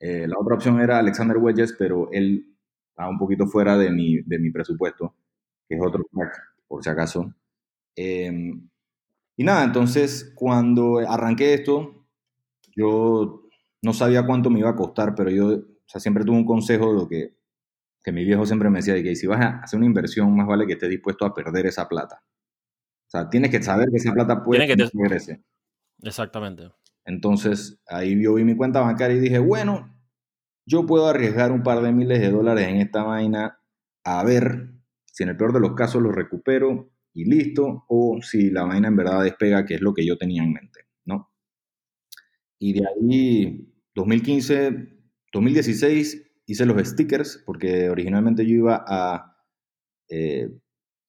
Eh, 0.00 0.26
la 0.26 0.36
otra 0.38 0.56
opción 0.56 0.80
era 0.80 0.98
Alexander 0.98 1.38
Wedges, 1.38 1.74
pero 1.78 2.08
él 2.12 2.56
estaba 2.90 3.08
un 3.10 3.18
poquito 3.18 3.46
fuera 3.46 3.78
de 3.78 3.90
mi, 3.90 4.22
de 4.22 4.38
mi 4.38 4.50
presupuesto, 4.50 5.14
que 5.68 5.76
es 5.76 5.80
otro 5.80 6.04
crack, 6.12 6.34
por 6.66 6.82
si 6.82 6.90
acaso. 6.90 7.32
Eh, 7.94 8.52
y 9.38 9.44
nada, 9.44 9.64
entonces 9.64 10.32
cuando 10.34 10.98
arranqué 10.98 11.54
esto, 11.54 11.95
yo 12.76 13.48
no 13.82 13.92
sabía 13.92 14.26
cuánto 14.26 14.50
me 14.50 14.60
iba 14.60 14.70
a 14.70 14.76
costar, 14.76 15.14
pero 15.14 15.30
yo 15.30 15.48
o 15.86 15.88
sea, 15.88 16.00
siempre 16.00 16.24
tuve 16.24 16.36
un 16.36 16.44
consejo 16.44 16.88
de 16.88 16.94
lo 16.94 17.08
que, 17.08 17.36
que 18.02 18.12
mi 18.12 18.24
viejo 18.24 18.44
siempre 18.44 18.70
me 18.70 18.78
decía, 18.78 18.94
de 18.94 19.02
que 19.02 19.14
si 19.14 19.26
vas 19.26 19.40
a 19.40 19.60
hacer 19.60 19.78
una 19.78 19.86
inversión, 19.86 20.34
más 20.34 20.46
vale 20.46 20.66
que 20.66 20.72
estés 20.72 20.90
dispuesto 20.90 21.24
a 21.24 21.32
perder 21.32 21.66
esa 21.66 21.88
plata. 21.88 22.22
O 22.22 23.10
sea, 23.10 23.28
tienes 23.30 23.50
que 23.50 23.62
saber 23.62 23.88
que 23.90 23.98
esa 23.98 24.12
plata 24.12 24.42
puede 24.42 24.66
que 24.66 24.76
te-. 24.76 24.90
Exactamente. 26.02 26.70
Entonces 27.04 27.80
ahí 27.86 28.20
yo 28.20 28.34
vi 28.34 28.42
mi 28.42 28.56
cuenta 28.56 28.80
bancaria 28.80 29.16
y 29.16 29.20
dije, 29.20 29.38
bueno, 29.38 29.96
yo 30.66 30.84
puedo 30.86 31.06
arriesgar 31.06 31.52
un 31.52 31.62
par 31.62 31.80
de 31.80 31.92
miles 31.92 32.20
de 32.20 32.30
dólares 32.30 32.66
en 32.66 32.78
esta 32.78 33.04
vaina 33.04 33.60
a 34.02 34.24
ver 34.24 34.72
si 35.04 35.22
en 35.22 35.30
el 35.30 35.36
peor 35.36 35.52
de 35.52 35.60
los 35.60 35.74
casos 35.74 36.02
lo 36.02 36.10
recupero 36.10 36.90
y 37.12 37.24
listo, 37.24 37.84
o 37.88 38.18
si 38.20 38.50
la 38.50 38.64
vaina 38.64 38.88
en 38.88 38.96
verdad 38.96 39.22
despega, 39.22 39.64
que 39.64 39.76
es 39.76 39.80
lo 39.80 39.94
que 39.94 40.04
yo 40.04 40.18
tenía 40.18 40.42
en 40.42 40.52
mente. 40.52 40.85
Y 42.58 42.72
de 42.72 42.86
ahí, 42.86 43.72
2015, 43.94 44.88
2016, 45.32 46.22
hice 46.46 46.66
los 46.66 46.86
stickers, 46.88 47.42
porque 47.44 47.90
originalmente 47.90 48.46
yo 48.46 48.54
iba 48.54 48.84
a, 48.86 49.36
eh, 50.08 50.48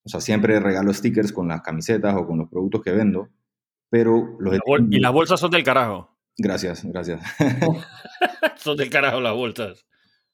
o 0.04 0.10
sea, 0.10 0.20
siempre 0.22 0.60
regalo 0.60 0.94
stickers 0.94 1.32
con 1.32 1.48
las 1.48 1.62
camisetas 1.62 2.16
o 2.16 2.25
con 2.27 2.38
los 2.38 2.50
productos 2.50 2.82
que 2.82 2.92
vendo, 2.92 3.30
pero 3.89 4.36
los 4.39 4.54
La 4.54 4.60
y 4.89 5.00
las 5.00 5.13
bolsas 5.13 5.39
son 5.39 5.51
del 5.51 5.63
carajo. 5.63 6.18
Gracias, 6.38 6.84
gracias. 6.86 7.22
son 8.58 8.77
del 8.77 8.89
carajo 8.89 9.22
las 9.22 9.34
bolsas. 9.34 9.86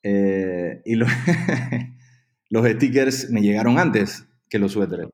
Eh, 0.03 0.81
y 0.85 0.95
lo- 0.95 1.05
los 2.49 2.67
stickers 2.67 3.29
me 3.29 3.41
llegaron 3.41 3.77
antes 3.79 4.27
que 4.49 4.59
los 4.59 4.71
suéteres. 4.73 5.07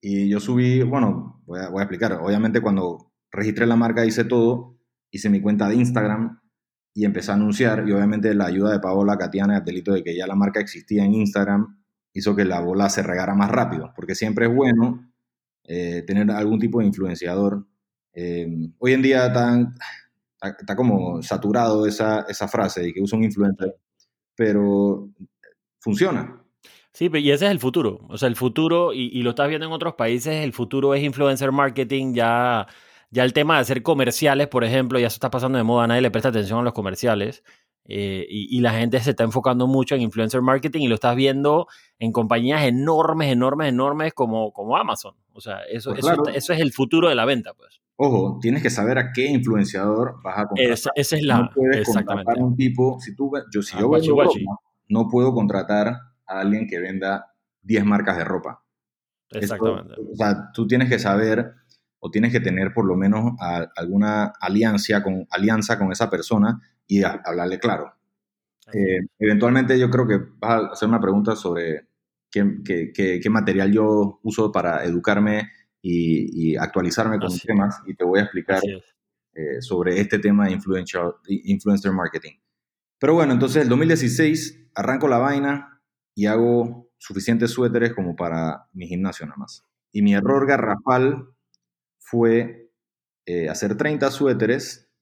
Y 0.00 0.28
yo 0.28 0.40
subí, 0.40 0.82
bueno, 0.82 1.42
voy 1.46 1.60
a, 1.60 1.68
voy 1.68 1.80
a 1.80 1.84
explicar. 1.84 2.12
Obviamente 2.14 2.60
cuando 2.60 3.12
registré 3.30 3.66
la 3.66 3.76
marca 3.76 4.04
hice 4.04 4.24
todo, 4.24 4.71
hice 5.12 5.30
mi 5.30 5.40
cuenta 5.40 5.68
de 5.68 5.76
Instagram 5.76 6.40
y 6.94 7.04
empecé 7.04 7.30
a 7.30 7.34
anunciar. 7.34 7.88
Y 7.88 7.92
obviamente 7.92 8.34
la 8.34 8.46
ayuda 8.46 8.72
de 8.72 8.80
Paola 8.80 9.16
Catiana, 9.16 9.58
el 9.58 9.64
delito 9.64 9.92
de 9.92 10.02
que 10.02 10.16
ya 10.16 10.26
la 10.26 10.34
marca 10.34 10.58
existía 10.58 11.04
en 11.04 11.14
Instagram, 11.14 11.80
hizo 12.12 12.34
que 12.34 12.44
la 12.44 12.60
bola 12.60 12.88
se 12.88 13.02
regara 13.02 13.34
más 13.34 13.50
rápido. 13.50 13.92
Porque 13.94 14.14
siempre 14.14 14.46
es 14.46 14.54
bueno 14.54 15.12
eh, 15.64 16.02
tener 16.06 16.30
algún 16.30 16.58
tipo 16.58 16.80
de 16.80 16.86
influenciador. 16.86 17.66
Eh, 18.14 18.48
hoy 18.78 18.92
en 18.92 19.02
día 19.02 19.26
está, 19.26 19.72
está, 20.58 20.74
como 20.74 21.22
saturado 21.22 21.86
esa, 21.86 22.22
esa 22.28 22.48
frase 22.48 22.80
de 22.82 22.92
que 22.92 23.00
usa 23.00 23.18
un 23.18 23.24
influencer, 23.24 23.76
pero 24.34 25.10
funciona. 25.78 26.38
Sí, 26.94 27.10
y 27.12 27.30
ese 27.30 27.46
es 27.46 27.50
el 27.50 27.58
futuro. 27.58 28.00
O 28.08 28.18
sea, 28.18 28.28
el 28.28 28.36
futuro, 28.36 28.92
y, 28.92 29.08
y 29.18 29.22
lo 29.22 29.30
estás 29.30 29.48
viendo 29.48 29.66
en 29.66 29.72
otros 29.72 29.94
países, 29.94 30.44
el 30.44 30.52
futuro 30.52 30.94
es 30.94 31.02
influencer 31.02 31.50
marketing. 31.50 32.12
Ya, 32.12 32.66
ya 33.12 33.22
el 33.24 33.32
tema 33.32 33.54
de 33.54 33.60
hacer 33.60 33.82
comerciales, 33.82 34.48
por 34.48 34.64
ejemplo, 34.64 34.98
ya 34.98 35.08
se 35.08 35.14
está 35.14 35.30
pasando 35.30 35.56
de 35.58 35.62
moda, 35.64 35.86
nadie 35.86 36.00
le 36.02 36.10
presta 36.10 36.30
atención 36.30 36.58
a 36.58 36.62
los 36.62 36.72
comerciales. 36.72 37.44
eh, 37.84 38.26
y, 38.28 38.56
y 38.56 38.60
la 38.60 38.72
gente 38.72 38.98
se 39.00 39.10
está 39.10 39.24
enfocando 39.24 39.66
mucho 39.66 39.94
en 39.96 40.02
influencer 40.02 40.40
marketing 40.40 40.80
y 40.82 40.88
lo 40.88 40.94
estás 40.94 41.14
viendo 41.16 41.66
en 41.98 42.12
compañías 42.12 42.62
enormes, 42.62 43.30
enormes, 43.32 43.68
enormes 43.68 44.12
como, 44.14 44.52
como 44.52 44.76
Amazon. 44.76 45.14
O 45.32 45.40
sea, 45.40 45.60
eso, 45.70 45.90
Pues 45.90 45.98
eso, 46.04 46.14
claro. 46.16 46.28
eso 46.28 46.52
es 46.52 46.60
el 46.60 46.72
futuro 46.72 47.08
de 47.08 47.14
la 47.16 47.24
venta, 47.24 47.54
pues. 47.54 47.80
Ojo, 47.96 48.38
tienes 48.40 48.62
que 48.62 48.70
saber 48.70 48.98
a 48.98 49.12
qué 49.12 49.26
influenciador 49.26 50.14
vas 50.24 50.38
a 50.38 50.46
contratar. 50.46 50.72
Esa, 50.72 50.90
esa 50.94 51.16
es 51.16 51.22
la. 51.24 51.38
no 51.38 51.50
puedes 51.54 51.76
exactamente. 51.78 52.24
contratar 52.24 52.38
a 52.42 52.46
un 52.46 52.56
tipo, 52.56 52.98
si 53.00 53.14
tú, 53.16 53.30
yo, 53.52 53.62
si 53.62 53.76
Ah, 53.76 53.80
yo 53.80 53.88
guachi, 53.88 54.06
vendo 54.08 54.14
guachi. 54.14 54.38
ropa, 54.44 54.60
no 54.88 55.08
puedo 55.08 55.34
contratar 55.34 55.88
a 55.88 56.40
alguien 56.40 56.66
que 56.68 56.78
venda 56.80 57.26
10 57.62 57.84
marcas 57.84 58.16
de 58.16 58.24
ropa. 58.24 58.62
Exactamente. 59.30 59.94
o 60.00 60.16
sea, 60.16 60.50
tú 60.52 60.66
tienes 60.66 60.88
que 60.88 60.98
saber 60.98 61.52
o 62.04 62.10
tienes 62.10 62.32
que 62.32 62.40
tener 62.40 62.74
por 62.74 62.84
lo 62.84 62.96
menos 62.96 63.32
a- 63.40 63.68
alguna 63.76 64.32
alianza 64.40 65.02
con, 65.02 65.26
alianza 65.30 65.78
con 65.78 65.92
esa 65.92 66.10
persona 66.10 66.60
y 66.86 67.04
a- 67.04 67.22
hablarle 67.24 67.58
claro. 67.60 67.94
Eh, 68.72 69.00
eventualmente 69.18 69.78
yo 69.78 69.88
creo 69.90 70.06
que 70.06 70.18
vas 70.38 70.62
a 70.62 70.66
hacer 70.72 70.88
una 70.88 71.00
pregunta 71.00 71.36
sobre 71.36 71.86
qué, 72.30 72.58
qué- 72.64 72.92
qué- 72.92 73.20
qué 73.22 73.30
material 73.30 73.72
yo 73.72 74.18
uso 74.22 74.50
para 74.50 74.84
educarme 74.84 75.50
y, 75.80 76.52
y 76.52 76.56
actualizarme 76.56 77.18
con 77.18 77.26
Así 77.28 77.46
temas 77.46 77.80
y 77.86 77.94
te 77.94 78.04
voy 78.04 78.20
a 78.20 78.22
explicar 78.24 78.60
eh, 79.34 79.60
sobre 79.62 80.00
este 80.00 80.18
tema 80.18 80.46
de 80.46 80.52
influencer, 80.52 81.02
influencer 81.28 81.92
marketing. 81.92 82.32
Pero 82.98 83.14
bueno, 83.14 83.32
entonces 83.32 83.62
el 83.62 83.68
2016 83.68 84.66
arranco 84.74 85.08
la 85.08 85.18
vaina 85.18 85.80
y 86.14 86.26
hago 86.26 86.88
suficientes 86.98 87.50
suéteres 87.50 87.94
como 87.94 88.14
para 88.16 88.66
mi 88.72 88.86
gimnasio 88.86 89.26
nada 89.26 89.38
más. 89.38 89.64
Y 89.92 90.02
mi 90.02 90.14
error 90.14 90.46
garrafal 90.46 91.28
fue 92.12 92.70
eh, 93.24 93.48
hacer 93.48 93.74
30 93.74 94.10
suéteres 94.10 94.92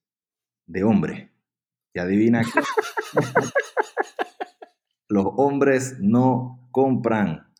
de 0.67 0.85
hombre. 0.85 1.33
Y 1.93 1.99
adivina 1.99 2.43
qué. 2.43 2.61
Los 5.09 5.26
hombres 5.37 5.97
no 5.99 6.69
compran. 6.71 7.52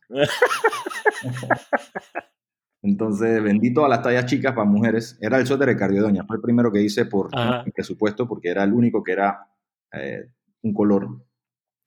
Entonces 2.81 3.43
vendí 3.43 3.75
todas 3.75 3.91
las 3.91 4.03
tallas 4.03 4.27
chicas 4.27 4.53
para 4.55 4.71
mujeres. 4.71 5.19
Era 5.21 5.39
el 5.39 5.47
suéter 5.49 5.67
de 5.67 5.77
Cardiodoña. 5.77 6.25
Fue 6.29 6.37
el 6.37 6.43
primero 6.43 6.71
que 6.71 6.81
hice 6.81 7.07
por 7.07 7.29
presupuesto 7.75 8.29
porque 8.29 8.51
era 8.51 8.63
el 8.63 8.73
único 8.73 9.03
que 9.03 9.13
era 9.13 9.49
eh, 9.93 10.31
un 10.63 10.73
color. 10.73 11.09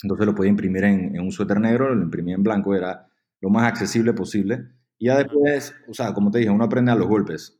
Entonces 0.02 0.26
lo 0.26 0.36
podía 0.36 0.52
imprimir 0.52 0.84
en, 0.84 1.18
un 1.18 1.32
suéter 1.32 1.62
negro, 1.62 1.96
lo 1.96 2.04
imprimí 2.04 2.34
en 2.34 2.44
blanco, 2.44 2.76
era 2.76 3.08
lo 3.40 3.50
más 3.50 3.64
accesible 3.64 4.12
posible. 4.12 4.68
Y 5.04 5.08
ya 5.08 5.18
después, 5.18 5.76
o 5.90 5.94
sea, 5.94 6.14
como 6.14 6.32
te 6.32 6.38
dije, 6.38 6.50
uno 6.50 6.64
aprende 6.64 6.90
a 6.90 6.96
los 6.96 7.10
golpes. 7.10 7.60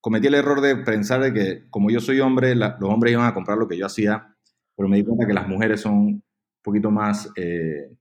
Cometí 0.00 0.28
el 0.28 0.34
error 0.34 0.60
de 0.60 0.76
pensar 0.76 1.20
de 1.20 1.32
que 1.34 1.68
como 1.70 1.90
yo 1.90 1.98
soy 1.98 2.20
hombre, 2.20 2.54
los 2.54 2.82
hombres 2.82 3.14
iban 3.14 3.26
a 3.26 3.34
comprar 3.34 3.58
lo 3.58 3.66
que 3.66 3.76
yo 3.76 3.86
hacía, 3.86 4.36
pero 4.76 4.88
me 4.88 4.98
di 4.98 5.02
cuenta 5.02 5.26
que 5.26 5.32
las 5.32 5.48
mujeres 5.48 5.80
son 5.80 5.94
un 5.94 6.24
poquito 6.62 6.92
más 6.92 7.28
eh, 7.34 7.96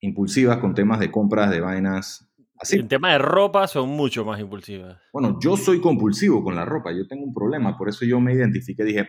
impulsivas 0.00 0.58
con 0.58 0.74
temas 0.74 1.00
de 1.00 1.10
compras 1.10 1.50
de 1.50 1.60
vainas 1.60 2.30
Así. 2.58 2.76
En 2.76 2.88
tema 2.88 3.12
de 3.12 3.18
ropa 3.18 3.66
son 3.66 3.88
mucho 3.88 4.26
más 4.26 4.38
impulsivas. 4.38 4.98
Bueno, 5.14 5.38
yo 5.40 5.56
soy 5.56 5.80
compulsivo 5.80 6.44
con 6.44 6.54
la 6.54 6.66
ropa, 6.66 6.92
yo 6.92 7.08
tengo 7.08 7.24
un 7.24 7.32
problema, 7.32 7.78
por 7.78 7.88
eso 7.88 8.04
yo 8.04 8.20
me 8.20 8.34
identifiqué, 8.34 8.84
dije, 8.84 9.08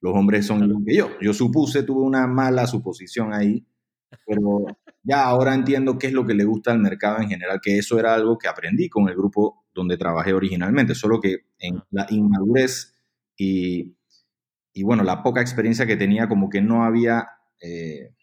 los 0.00 0.14
hombres 0.14 0.46
son 0.46 0.64
igual 0.64 0.82
que 0.86 0.96
yo. 0.96 1.10
Yo 1.20 1.34
supuse, 1.34 1.82
tuve 1.82 2.00
una 2.00 2.26
mala 2.26 2.66
suposición 2.66 3.34
ahí, 3.34 3.66
pero 4.26 4.64
ya 5.02 5.24
ahora 5.24 5.54
entiendo 5.54 5.98
qué 5.98 6.08
es 6.08 6.12
lo 6.12 6.26
que 6.26 6.34
le 6.34 6.44
gusta 6.44 6.72
al 6.72 6.78
mercado 6.78 7.20
en 7.20 7.28
general, 7.28 7.60
que 7.62 7.78
eso 7.78 7.98
era 7.98 8.14
algo 8.14 8.38
que 8.38 8.48
aprendí 8.48 8.88
con 8.88 9.08
el 9.08 9.14
grupo 9.14 9.64
donde 9.74 9.96
trabajé 9.96 10.32
originalmente, 10.32 10.94
solo 10.94 11.20
que 11.20 11.46
en 11.58 11.82
la 11.90 12.06
inmadurez 12.10 12.94
y, 13.36 13.96
y 14.72 14.82
bueno, 14.82 15.02
la 15.04 15.22
poca 15.22 15.40
experiencia 15.40 15.86
que 15.86 15.96
tenía, 15.96 16.28
como 16.28 16.48
que 16.48 16.60
no 16.60 16.84
había 16.84 17.28
eh, 17.60 18.14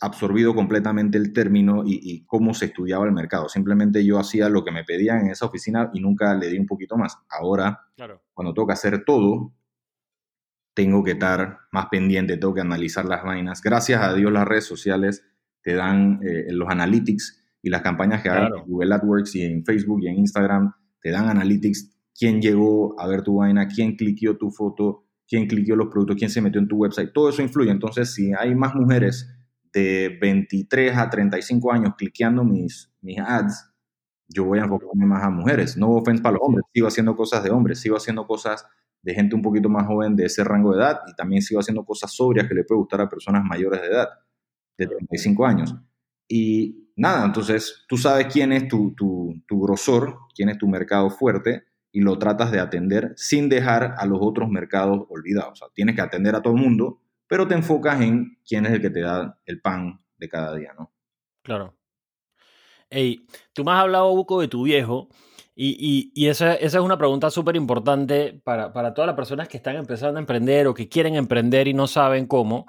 absorbido 0.00 0.54
completamente 0.54 1.18
el 1.18 1.32
término 1.32 1.82
y, 1.84 2.24
cómo 2.24 2.54
se 2.54 2.66
estudiaba 2.66 3.04
el 3.04 3.12
mercado. 3.12 3.48
Simplemente 3.48 4.04
yo 4.04 4.18
hacía 4.18 4.48
lo 4.48 4.64
que 4.64 4.72
me 4.72 4.84
pedían 4.84 5.20
en 5.20 5.30
esa 5.30 5.46
oficina 5.46 5.90
y 5.92 6.00
nunca 6.00 6.34
le 6.34 6.48
di 6.48 6.58
un 6.58 6.66
poquito 6.66 6.96
más. 6.96 7.18
Ahora, 7.28 7.80
cuando 8.32 8.66
que 8.66 8.72
hacer 8.72 9.04
todo, 9.04 9.52
tengo 10.74 11.02
que 11.02 11.12
estar 11.12 11.58
más 11.72 11.86
pendiente, 11.86 12.36
tengo 12.36 12.54
que 12.54 12.60
analizar 12.60 13.04
las 13.04 13.22
vainas. 13.22 13.60
Gracias 13.62 14.02
a 14.02 14.14
Dios 14.14 14.32
las 14.32 14.46
redes 14.46 14.64
sociales 14.64 15.24
te 15.62 15.74
dan 15.74 16.20
eh, 16.22 16.46
los 16.50 16.68
analytics 16.68 17.42
y 17.62 17.70
las 17.70 17.82
campañas 17.82 18.22
que 18.22 18.30
hagan 18.30 18.52
en 18.56 18.64
Google 18.66 18.94
AdWords 18.94 19.34
y 19.36 19.42
en 19.42 19.64
Facebook 19.64 20.00
y 20.02 20.08
en 20.08 20.18
Instagram, 20.18 20.72
te 21.02 21.10
dan 21.10 21.28
analytics, 21.28 21.90
quién 22.18 22.40
llegó 22.40 22.98
a 22.98 23.06
ver 23.06 23.22
tu 23.22 23.36
vaina, 23.36 23.68
quién 23.68 23.96
cliqueó 23.96 24.36
tu 24.36 24.50
foto, 24.50 25.04
quién 25.28 25.46
cliqueó 25.46 25.76
los 25.76 25.88
productos, 25.88 26.16
quién 26.16 26.30
se 26.30 26.40
metió 26.40 26.60
en 26.60 26.68
tu 26.68 26.76
website. 26.76 27.12
Todo 27.12 27.28
eso 27.28 27.42
influye. 27.42 27.70
Entonces, 27.70 28.14
si 28.14 28.32
hay 28.32 28.54
más 28.54 28.74
mujeres 28.74 29.28
de 29.72 30.18
23 30.20 30.96
a 30.96 31.08
35 31.08 31.72
años 31.72 31.94
cliqueando 31.96 32.44
mis, 32.44 32.90
mis 33.00 33.18
ads, 33.18 33.70
yo 34.28 34.44
voy 34.44 34.58
a 34.58 34.62
enfocarme 34.62 35.06
más 35.06 35.22
a 35.22 35.30
mujeres. 35.30 35.76
No 35.76 35.90
offense 35.90 36.22
para 36.22 36.34
los 36.34 36.42
hombres, 36.42 36.64
sigo 36.72 36.86
haciendo 36.86 37.16
cosas 37.16 37.42
de 37.42 37.50
hombres, 37.50 37.80
sigo 37.80 37.96
haciendo 37.96 38.26
cosas 38.26 38.66
de 39.02 39.14
gente 39.14 39.34
un 39.34 39.42
poquito 39.42 39.68
más 39.68 39.86
joven 39.86 40.14
de 40.14 40.26
ese 40.26 40.44
rango 40.44 40.72
de 40.72 40.78
edad 40.78 41.00
y 41.06 41.14
también 41.14 41.42
sigo 41.42 41.60
haciendo 41.60 41.84
cosas 41.84 42.12
sobrias 42.12 42.46
que 42.46 42.54
le 42.54 42.64
puede 42.64 42.80
gustar 42.80 43.00
a 43.00 43.08
personas 43.08 43.42
mayores 43.44 43.80
de 43.80 43.88
edad, 43.88 44.08
de 44.76 44.86
35 44.86 45.46
años. 45.46 45.74
Y 46.28 46.92
nada, 46.96 47.24
entonces 47.24 47.84
tú 47.88 47.96
sabes 47.96 48.26
quién 48.26 48.52
es 48.52 48.68
tu, 48.68 48.94
tu, 48.94 49.42
tu 49.46 49.60
grosor, 49.60 50.18
quién 50.34 50.48
es 50.48 50.58
tu 50.58 50.68
mercado 50.68 51.10
fuerte 51.10 51.64
y 51.92 52.00
lo 52.00 52.18
tratas 52.18 52.52
de 52.52 52.60
atender 52.60 53.12
sin 53.16 53.48
dejar 53.48 53.94
a 53.98 54.06
los 54.06 54.18
otros 54.20 54.48
mercados 54.48 55.06
olvidados. 55.08 55.52
O 55.52 55.56
sea, 55.56 55.68
tienes 55.74 55.96
que 55.96 56.02
atender 56.02 56.34
a 56.34 56.42
todo 56.42 56.54
el 56.54 56.62
mundo, 56.62 57.00
pero 57.26 57.48
te 57.48 57.54
enfocas 57.54 58.00
en 58.00 58.38
quién 58.46 58.66
es 58.66 58.72
el 58.72 58.80
que 58.80 58.90
te 58.90 59.00
da 59.00 59.38
el 59.46 59.60
pan 59.60 60.00
de 60.18 60.28
cada 60.28 60.54
día, 60.56 60.72
¿no? 60.78 60.92
Claro. 61.42 61.74
Ey, 62.90 63.26
tú 63.52 63.64
me 63.64 63.72
has 63.72 63.78
hablado, 63.78 64.14
Buco, 64.14 64.40
de 64.40 64.48
tu 64.48 64.64
viejo, 64.64 65.08
y, 65.62 66.10
y, 66.14 66.28
esa, 66.28 66.54
esa, 66.54 66.78
es 66.78 66.84
una 66.84 66.96
pregunta 66.96 67.28
súper 67.30 67.54
importante 67.54 68.40
para, 68.44 68.72
para, 68.72 68.94
todas 68.94 69.06
las 69.06 69.16
personas 69.16 69.46
que 69.46 69.58
están 69.58 69.76
empezando 69.76 70.16
a 70.16 70.20
emprender 70.20 70.66
o 70.66 70.72
que 70.72 70.88
quieren 70.88 71.16
emprender 71.16 71.68
y 71.68 71.74
no 71.74 71.86
saben 71.86 72.26
cómo. 72.26 72.64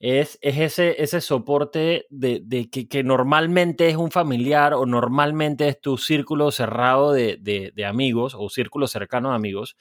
Es, 0.00 0.40
es 0.42 0.58
ese, 0.58 1.00
ese 1.00 1.20
soporte 1.20 2.06
de, 2.10 2.40
de 2.42 2.68
que, 2.68 2.88
que, 2.88 3.04
normalmente 3.04 3.88
es 3.88 3.96
un 3.96 4.10
familiar 4.10 4.74
o 4.74 4.86
normalmente 4.86 5.68
es 5.68 5.80
tu 5.80 5.96
círculo 5.98 6.50
cerrado 6.50 7.12
de, 7.12 7.36
de, 7.40 7.86
amigos 7.86 8.34
o 8.36 8.48
círculo 8.48 8.88
cercano 8.88 9.30
de 9.30 9.36
amigos. 9.36 9.76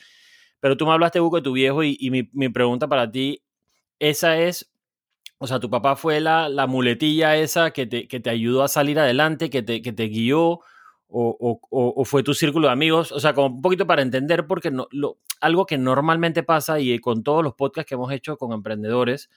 Pero 0.60 0.78
tú 0.78 0.86
me 0.86 0.92
hablaste, 0.92 1.20
de 1.20 1.42
tu 1.42 1.54
viejo 1.54 1.84
y, 1.84 1.98
y 2.00 2.12
mi, 2.12 2.30
mi 2.32 2.50
pregunta 2.50 2.88
para 2.88 3.10
ti 3.10 3.42
esa 3.98 4.38
es, 4.38 4.72
o 5.40 5.48
sea, 5.48 5.60
tu 5.60 5.72
papá 5.72 5.96
fue 5.96 6.20
la, 6.20 6.48
la 6.48 6.68
muletilla 6.68 7.38
esa 7.38 7.72
que 7.72 7.88
te, 7.88 8.08
que 8.08 8.20
te, 8.20 8.30
ayudó 8.30 8.62
a 8.62 8.68
salir 8.68 9.00
adelante, 9.00 9.50
que 9.50 9.64
te, 9.64 9.82
que 9.82 9.94
te 9.94 10.06
guió, 10.10 10.60
o, 11.12 11.60
o, 11.70 11.94
o, 11.96 12.06
fue 12.06 12.24
tu 12.24 12.34
círculo 12.34 12.68
de 12.68 12.74
amigos, 12.74 13.12
o 13.12 13.20
sea, 13.20 13.34
como 13.34 13.56
un 13.56 13.62
poquito 13.62 13.86
para 13.86 14.02
entender, 14.02 14.48
porque 14.48 14.72
no, 14.72 14.88
lo, 14.92 15.18
algo 15.42 15.66
que 15.66 15.78
normalmente 15.78 16.44
pasa 16.44 16.80
y 16.80 16.98
con 17.00 17.24
todos 17.24 17.44
los 17.44 17.54
podcasts 17.54 17.90
que 17.90 17.96
hemos 17.96 18.12
hecho 18.12 18.38
con 18.38 18.54
emprendedores, 18.54 19.30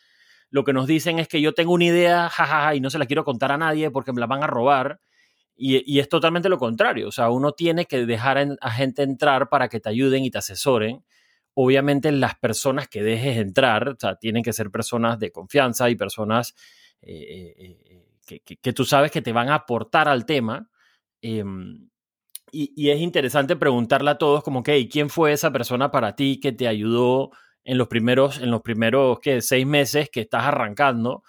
lo 0.51 0.65
que 0.65 0.73
nos 0.73 0.87
dicen 0.87 1.19
es 1.19 1.27
que 1.27 1.41
yo 1.41 1.53
tengo 1.53 1.73
una 1.73 1.85
idea, 1.85 2.29
jajaja, 2.29 2.75
y 2.75 2.81
no 2.81 2.91
se 2.91 2.99
la 2.99 3.07
quiero 3.07 3.25
contar 3.25 3.51
a 3.51 3.59
nadie 3.59 3.91
porque 3.91 4.13
me 4.13 4.21
la 4.21 4.27
van 4.27 4.43
a 4.45 4.47
robar. 4.47 5.01
Y, 5.57 5.83
y 5.91 6.01
es 6.01 6.09
totalmente 6.09 6.49
lo 6.49 6.59
contrario. 6.59 7.09
O 7.09 7.13
sea, 7.13 7.31
uno 7.31 7.53
tiene 7.53 7.87
que 7.87 8.07
dejar 8.07 8.45
a 8.61 8.71
gente 8.71 9.03
entrar 9.03 9.49
para 9.49 9.69
que 9.69 9.81
te 9.81 9.89
ayuden 9.89 10.25
y 10.25 10.31
te 10.31 10.39
asesoren 10.39 11.05
obviamente 11.55 12.11
las 12.13 12.35
personas 12.35 12.89
que 12.89 13.03
dejes 13.03 13.39
entrar, 13.39 13.89
o 13.89 13.97
sea, 13.99 14.17
tienen 14.17 14.43
que 14.43 14.53
ser 14.53 14.71
personas 14.71 15.19
de 15.19 15.31
confianza 15.31 15.89
y 15.89 15.95
personas 15.95 16.55
eh, 17.01 17.55
eh, 17.57 18.05
eh, 18.29 18.41
que, 18.61 18.73
tú 18.73 18.85
sabes 18.85 19.11
que 19.11 19.23
te 19.23 19.33
van 19.33 19.49
a 19.49 19.55
aportar 19.55 20.09
al 20.09 20.27
tema. 20.27 20.69
Em, 21.25 21.89
y, 22.53 22.91
es 22.91 23.01
interesante 23.01 23.57
preguntarle 23.57 24.11
a 24.11 24.19
todos 24.19 24.45
como 24.45 24.63
que, 24.63 24.89
¿quién 24.89 25.11
fue 25.11 25.33
esa 25.33 25.51
persona 25.51 25.91
para 25.91 26.15
ti 26.15 26.39
que 26.41 26.53
te 26.53 26.69
ayudó 26.69 27.31
en 27.65 27.79
los 27.79 27.89
primeros, 27.89 28.41
en 28.41 28.51
los 28.51 28.63
primeros 28.63 29.19
¿qué? 29.21 29.41
seis 29.41 29.67
meses 29.67 30.11
que 30.11 30.21
estás 30.21 30.45
arrancando? 30.45 31.23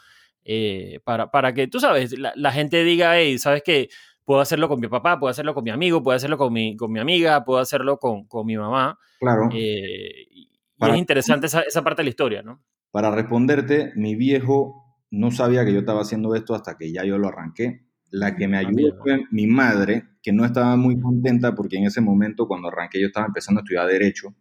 para, 1.04 1.32
para 1.32 1.56
que, 1.56 1.68
tú 1.68 1.80
sabes, 1.80 2.16
la, 2.20 2.32
la 2.36 2.52
gente 2.52 2.84
diga, 2.84 3.18
hey, 3.18 3.40
¿sabes 3.40 3.64
qué? 3.66 3.90
puedo 4.26 4.42
hacerlo 4.42 4.68
con 4.68 4.80
mi 4.80 4.88
papá, 4.88 5.20
puedo 5.20 5.32
hacerlo 5.32 5.54
con 5.54 5.64
mi 5.64 5.70
amigo, 5.70 6.04
puedo 6.04 6.16
hacerlo 6.16 6.38
con 6.38 6.52
mi, 6.52 6.76
con 6.76 6.92
mi 6.92 7.00
amiga, 7.00 7.46
puedo 7.46 7.60
hacerlo 7.60 7.98
con, 7.98 8.26
con 8.26 8.46
mi 8.46 8.58
mamá. 8.58 9.00
Claro. 9.20 9.50
Eh, 9.54 10.28
y 10.30 10.50
es 10.78 10.98
interesante 10.98 11.48
esa, 11.48 11.62
esa, 11.62 11.84
parte 11.84 12.02
de 12.02 12.06
la 12.06 12.10
historia, 12.10 12.42
¿no? 12.42 12.62
Para 12.92 13.12
responderte, 13.12 13.94
mi 13.96 14.16
viejo 14.16 14.98
no 15.12 15.32
sabía 15.32 15.64
que 15.64 15.72
yo 15.72 15.80
estaba 15.80 16.02
haciendo 16.02 16.36
esto 16.36 16.56
hasta 16.56 16.76
que 16.78 16.92
ya 16.92 17.06
yo 17.06 17.18
lo 17.18 17.28
arranqué. 17.28 17.85
La 18.16 18.34
que 18.34 18.48
me 18.48 18.56
ah, 18.56 18.62
ayudó 18.62 18.96
fue 19.04 19.26
mi 19.30 19.46
madre, 19.46 20.06
que 20.24 20.32
no 20.32 20.46
estaba 20.46 20.78
muy 20.78 20.98
contenta 20.98 21.54
porque 21.54 21.76
en 21.76 21.84
ese 21.84 22.00
momento, 22.00 22.48
cuando 22.48 22.70
arranqué, 22.70 23.02
yo 23.02 23.08
estaba 23.08 23.26
empezando 23.26 23.60
a 23.60 23.64
estudiar 23.64 23.88
Derecho. 23.88 24.34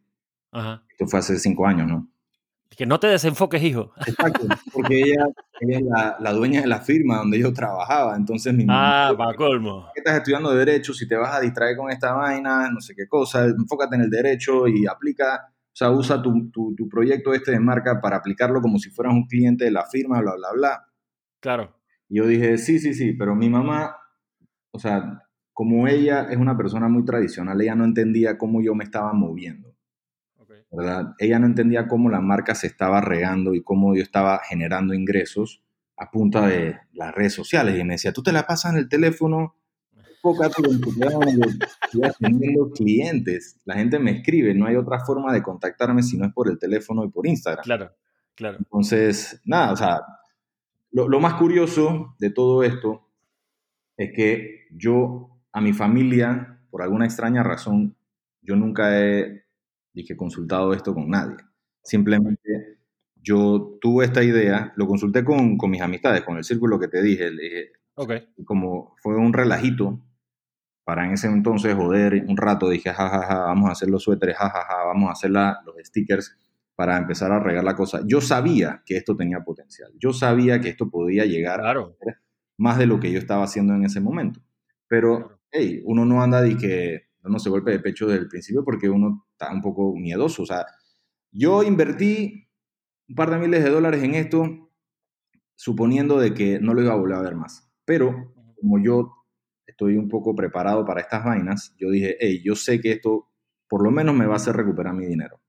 Ajá. 0.53 0.85
Esto 0.89 1.09
fue 1.09 1.19
hace 1.19 1.37
cinco 1.41 1.67
años, 1.67 1.89
¿no? 1.89 2.09
Que 2.71 2.87
no 2.87 3.01
te 3.01 3.09
desenfoques, 3.09 3.61
hijo. 3.65 3.93
Exacto, 4.07 4.47
porque 4.73 5.01
ella, 5.01 5.27
es 5.59 5.83
la, 6.21 6.33
dueña 6.33 6.61
de 6.61 6.69
la 6.69 6.83
firma 6.83 7.17
donde 7.19 7.41
yo 7.41 7.53
trabajaba, 7.53 8.15
entonces 8.15 8.55
mi 8.55 8.65
Ah, 8.69 9.13
para 9.19 9.35
colmo. 9.35 9.89
Estás 9.97 10.19
estudiando 10.19 10.55
Derecho, 10.55 10.95
si 10.95 11.09
te 11.09 11.17
vas 11.17 11.35
a 11.35 11.41
distraer 11.41 11.77
con 11.77 11.91
esta 11.91 12.13
vaina, 12.13 12.71
no 12.71 12.81
sé 12.81 12.95
qué 12.95 13.09
cosa, 13.09 13.45
enfócate 13.45 13.97
en 13.97 14.03
el 14.03 14.11
Derecho 14.11 14.69
y 14.69 14.87
aplica, 14.87 15.49
o 15.49 15.73
sea, 15.73 15.91
usa 15.91 16.23
tu, 16.23 16.49
tu, 16.53 16.77
tu 16.77 16.89
proyecto 16.89 17.35
este 17.35 17.51
de 17.51 17.59
marca 17.59 18.01
para 18.01 18.19
aplicarlo 18.19 18.61
como 18.61 18.79
si 18.79 18.91
fueras 18.91 19.15
un 19.15 19.27
cliente 19.27 19.65
de 19.65 19.73
la 19.73 19.85
firma, 19.85 20.21
bla, 20.21 20.37
bla, 20.37 20.53
bla. 20.53 20.85
Claro. 21.41 21.75
Y 22.09 22.19
yo 22.19 22.27
dije, 22.27 22.59
sí, 22.59 22.79
sí, 22.79 22.95
sí, 22.95 23.13
pero 23.13 23.35
mi 23.35 23.49
mamá, 23.49 23.97
o 24.71 24.79
sea, 24.79 25.23
como 25.53 25.87
ella 25.87 26.27
es 26.31 26.37
una 26.37 26.57
persona 26.57 26.89
muy 26.89 27.05
tradicional, 27.05 27.61
ella 27.61 27.75
no 27.75 27.85
entendía 27.85 28.37
cómo 28.37 28.61
yo 28.61 28.75
me 28.75 28.85
estaba 28.85 29.13
moviendo. 29.13 29.75
Ella 31.19 31.39
no 31.39 31.47
entendía 31.47 31.87
cómo 31.87 32.11
la 32.11 32.21
marca 32.21 32.55
se 32.55 32.67
estaba 32.67 33.01
regando 33.01 33.55
y 33.55 33.63
cómo 33.63 33.95
yo 33.95 34.03
estaba 34.03 34.41
generando 34.49 34.93
ingresos 34.93 35.63
a 35.97 36.11
punta 36.11 36.47
de 36.47 36.77
las 36.93 37.15
redes 37.15 37.33
sociales. 37.33 37.79
Y 37.79 37.85
me 37.85 37.95
decía, 37.95 38.13
tú 38.13 38.23
te 38.23 38.33
la 38.33 38.47
pasas 38.47 38.73
en 38.73 38.79
el 38.79 38.89
teléfono, 38.89 39.55
enfócate 39.97 40.63
en 40.69 40.81
tu 40.81 40.93
teniendo 42.19 42.71
clientes. 42.71 43.61
La 43.65 43.75
gente 43.75 43.99
me 43.99 44.11
escribe, 44.11 44.55
no 44.55 44.67
hay 44.67 44.77
otra 44.77 44.99
forma 45.05 45.33
de 45.33 45.43
contactarme 45.43 46.03
si 46.03 46.17
no 46.17 46.27
es 46.27 46.33
por 46.33 46.51
el 46.51 46.59
teléfono 46.59 47.05
y 47.05 47.09
por 47.09 47.27
Instagram. 47.27 47.63
Claro, 47.63 47.93
claro. 48.35 48.59
Entonces, 48.59 49.41
nada, 49.45 49.73
o 49.73 49.77
sea, 49.77 50.01
lo, 50.95 51.09
lo 51.09 51.21
más 51.21 51.35
curioso 51.35 52.15
de 52.21 52.31
todo 52.31 52.63
esto 52.63 53.11
es 53.97 54.13
que 54.15 54.69
yo, 54.71 55.41
a 55.53 55.61
mi 55.61 55.73
familia, 55.73 56.61
por 56.71 56.83
alguna 56.83 57.05
extraña 57.05 57.43
razón, 57.43 57.97
yo 58.41 58.55
nunca 58.55 59.01
he 59.01 59.45
dije 59.93 60.17
consultado 60.17 60.73
esto 60.73 60.95
con 60.95 61.11
nadie. 61.11 61.37
Simplemente 61.83 62.79
yo 63.17 63.77
tuve 63.81 64.05
esta 64.05 64.23
idea, 64.23 64.73
lo 64.77 64.87
consulté 64.87 65.25
con, 65.25 65.59
con 65.59 65.71
mis 65.71 65.83
amistades, 65.83 66.23
con 66.23 66.37
el 66.37 66.45
círculo 66.45 66.79
que 66.79 66.89
te 66.89 67.03
dije. 67.03 67.31
Le 67.31 67.43
dije 67.43 67.73
okay. 67.95 68.29
Como 68.45 68.95
fue 69.03 69.17
un 69.17 69.33
relajito 69.33 70.01
para 70.85 71.07
en 71.07 71.13
ese 71.13 71.27
entonces 71.27 71.75
joder 71.75 72.25
un 72.29 72.37
rato, 72.37 72.69
dije, 72.69 72.93
jajaja, 72.93 73.23
ja, 73.23 73.27
ja, 73.27 73.41
vamos 73.47 73.69
a 73.69 73.73
hacer 73.73 73.89
los 73.89 74.03
suéteres, 74.03 74.37
jajaja, 74.37 74.65
ja, 74.65 74.85
vamos 74.85 75.09
a 75.09 75.13
hacer 75.13 75.31
la, 75.31 75.61
los 75.65 75.75
stickers 75.83 76.37
para 76.77 76.97
empezar 76.97 77.31
a 77.33 77.41
regar 77.41 77.65
la 77.65 77.77
cosa. 77.77 78.01
Yo 78.07 78.21
sabía 78.21 78.83
que 78.85 78.97
esto 78.97 79.17
tenía 79.17 79.41
potencial. 79.41 79.93
Yo 79.99 80.13
sabía 80.13 80.61
que 80.61 80.71
esto 80.71 80.91
podía 80.91 81.25
llegar 81.25 81.61
claro. 81.61 81.97
a 82.07 82.13
más 82.59 82.79
de 82.79 82.87
lo 82.87 83.01
que 83.01 83.13
yo 83.13 83.19
estaba 83.19 83.45
haciendo 83.45 83.75
en 83.75 83.85
ese 83.85 84.01
momento. 84.01 84.41
Pero, 84.89 85.41
hey, 85.51 85.83
uno 85.85 86.05
no 86.05 86.23
anda 86.23 86.41
de 86.41 86.57
que 86.57 87.09
dándose 87.23 87.49
golpe 87.49 87.71
de 87.71 87.81
pecho 87.81 88.07
desde 88.07 88.23
el 88.23 88.29
principio 88.29 88.65
porque 88.65 88.89
uno 88.89 89.27
está 89.33 89.53
un 89.53 89.63
poco 89.63 89.95
miedoso. 89.97 90.43
O 90.43 90.47
sea, 90.47 90.67
yo 91.33 91.63
invertí 91.63 92.49
un 93.09 93.15
par 93.15 93.31
de 93.31 93.39
miles 93.39 93.65
de 93.65 93.71
dólares 93.71 94.03
en 94.03 94.15
esto 94.15 94.71
suponiendo 95.55 96.19
de 96.19 96.35
que 96.35 96.59
no 96.61 96.75
lo 96.75 96.83
iba 96.83 96.93
a 96.93 96.97
volver 96.97 97.17
a 97.17 97.23
ver 97.23 97.37
más. 97.37 97.71
Pero 97.85 98.35
como 98.61 98.83
yo 98.83 99.13
estoy 99.67 99.97
un 99.97 100.09
poco 100.09 100.35
preparado 100.35 100.85
para 100.85 101.01
estas 101.01 101.25
vainas, 101.25 101.75
yo 101.79 101.91
dije, 101.91 102.17
hey, 102.21 102.43
yo 102.45 102.55
sé 102.55 102.81
que 102.81 102.93
esto 102.93 103.29
por 103.69 103.83
lo 103.83 103.91
menos 103.91 104.15
me 104.15 104.27
va 104.27 104.35
a 104.35 104.37
hacer 104.37 104.55
recuperar 104.57 104.95
mi 104.95 105.07
dinero. 105.07 105.41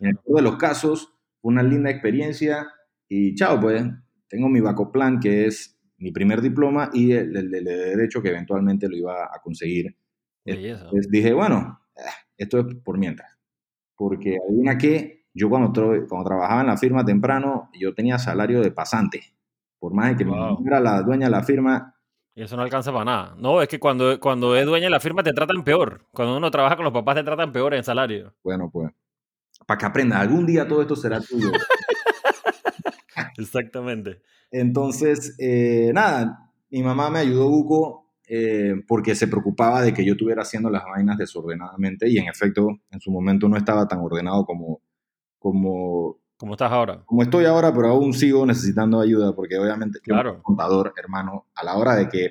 En 0.00 0.08
el 0.08 0.16
peor 0.16 0.36
de 0.36 0.42
los 0.42 0.56
casos, 0.56 1.12
fue 1.40 1.52
una 1.52 1.62
linda 1.62 1.90
experiencia 1.90 2.68
y 3.08 3.34
chao, 3.34 3.60
pues, 3.60 3.82
tengo 4.28 4.48
mi 4.48 4.60
backup 4.60 4.92
plan 4.92 5.18
que 5.20 5.46
es 5.46 5.78
mi 5.98 6.12
primer 6.12 6.40
diploma 6.40 6.90
y 6.92 7.12
el, 7.12 7.36
el- 7.36 7.54
el 7.54 7.64
de 7.64 7.76
derecho 7.76 8.22
que 8.22 8.28
eventualmente 8.28 8.88
lo 8.88 8.96
iba 8.96 9.24
a 9.24 9.40
conseguir. 9.42 9.96
Entonces 10.44 11.10
dije, 11.10 11.32
bueno, 11.32 11.80
eh, 11.96 12.00
esto 12.36 12.60
es 12.60 12.74
por 12.84 12.98
mientras. 12.98 13.36
Porque 13.96 14.36
adivina 14.46 14.78
qué, 14.78 15.24
yo 15.34 15.48
cuando, 15.48 15.72
tra- 15.72 16.06
cuando 16.08 16.28
trabajaba 16.28 16.60
en 16.60 16.66
la 16.68 16.76
firma 16.76 17.04
temprano, 17.04 17.70
yo 17.78 17.94
tenía 17.94 18.18
salario 18.18 18.60
de 18.60 18.70
pasante. 18.70 19.22
Por 19.80 19.92
más 19.94 20.16
que 20.16 20.24
Wow. 20.24 20.36
mamá 20.36 20.56
era 20.66 20.80
la 20.80 21.02
dueña 21.02 21.26
de 21.26 21.32
la 21.32 21.42
firma, 21.42 21.94
Y 22.34 22.42
eso 22.42 22.56
no 22.56 22.62
alcanza 22.62 22.92
para 22.92 23.04
nada. 23.04 23.34
No, 23.36 23.60
es 23.62 23.68
que 23.68 23.80
cuando, 23.80 24.20
cuando 24.20 24.54
es 24.56 24.64
dueña 24.64 24.86
de 24.86 24.90
la 24.90 25.00
firma 25.00 25.24
te 25.24 25.32
tratan 25.32 25.64
peor. 25.64 26.06
Cuando 26.12 26.36
uno 26.36 26.50
trabaja 26.52 26.76
con 26.76 26.84
los 26.84 26.92
papás 26.94 27.16
te 27.16 27.24
tratan 27.24 27.50
peor 27.50 27.74
en 27.74 27.82
salario. 27.82 28.32
bueno, 28.44 28.70
pues, 28.70 28.92
para 29.68 29.76
que 29.78 29.84
aprendas, 29.84 30.18
algún 30.22 30.46
día 30.46 30.66
todo 30.66 30.80
esto 30.80 30.96
será 30.96 31.20
tuyo. 31.20 31.52
Exactamente. 33.36 34.22
Entonces, 34.50 35.36
eh, 35.38 35.90
nada, 35.92 36.50
mi 36.70 36.82
mamá 36.82 37.10
me 37.10 37.18
ayudó, 37.18 37.50
Buco, 37.50 38.06
eh, 38.26 38.76
porque 38.86 39.14
se 39.14 39.28
preocupaba 39.28 39.82
de 39.82 39.92
que 39.92 40.06
yo 40.06 40.12
estuviera 40.12 40.40
haciendo 40.40 40.70
las 40.70 40.84
vainas 40.84 41.18
desordenadamente 41.18 42.08
y 42.08 42.16
en 42.16 42.28
efecto, 42.28 42.66
en 42.90 43.00
su 43.00 43.10
momento 43.10 43.46
no 43.46 43.58
estaba 43.58 43.86
tan 43.86 43.98
ordenado 44.00 44.46
como, 44.46 44.80
como, 45.38 46.16
¿Cómo 46.38 46.52
estás 46.54 46.72
ahora? 46.72 47.02
como 47.04 47.22
estoy 47.22 47.44
ahora, 47.44 47.70
pero 47.74 47.88
aún 47.88 48.14
sigo 48.14 48.46
necesitando 48.46 49.00
ayuda 49.00 49.34
porque 49.34 49.58
obviamente 49.58 50.00
Claro. 50.00 50.32
soy 50.34 50.42
contador, 50.42 50.94
hermano, 50.96 51.46
a 51.54 51.62
la 51.62 51.76
hora 51.76 51.94
de 51.94 52.08
que 52.08 52.28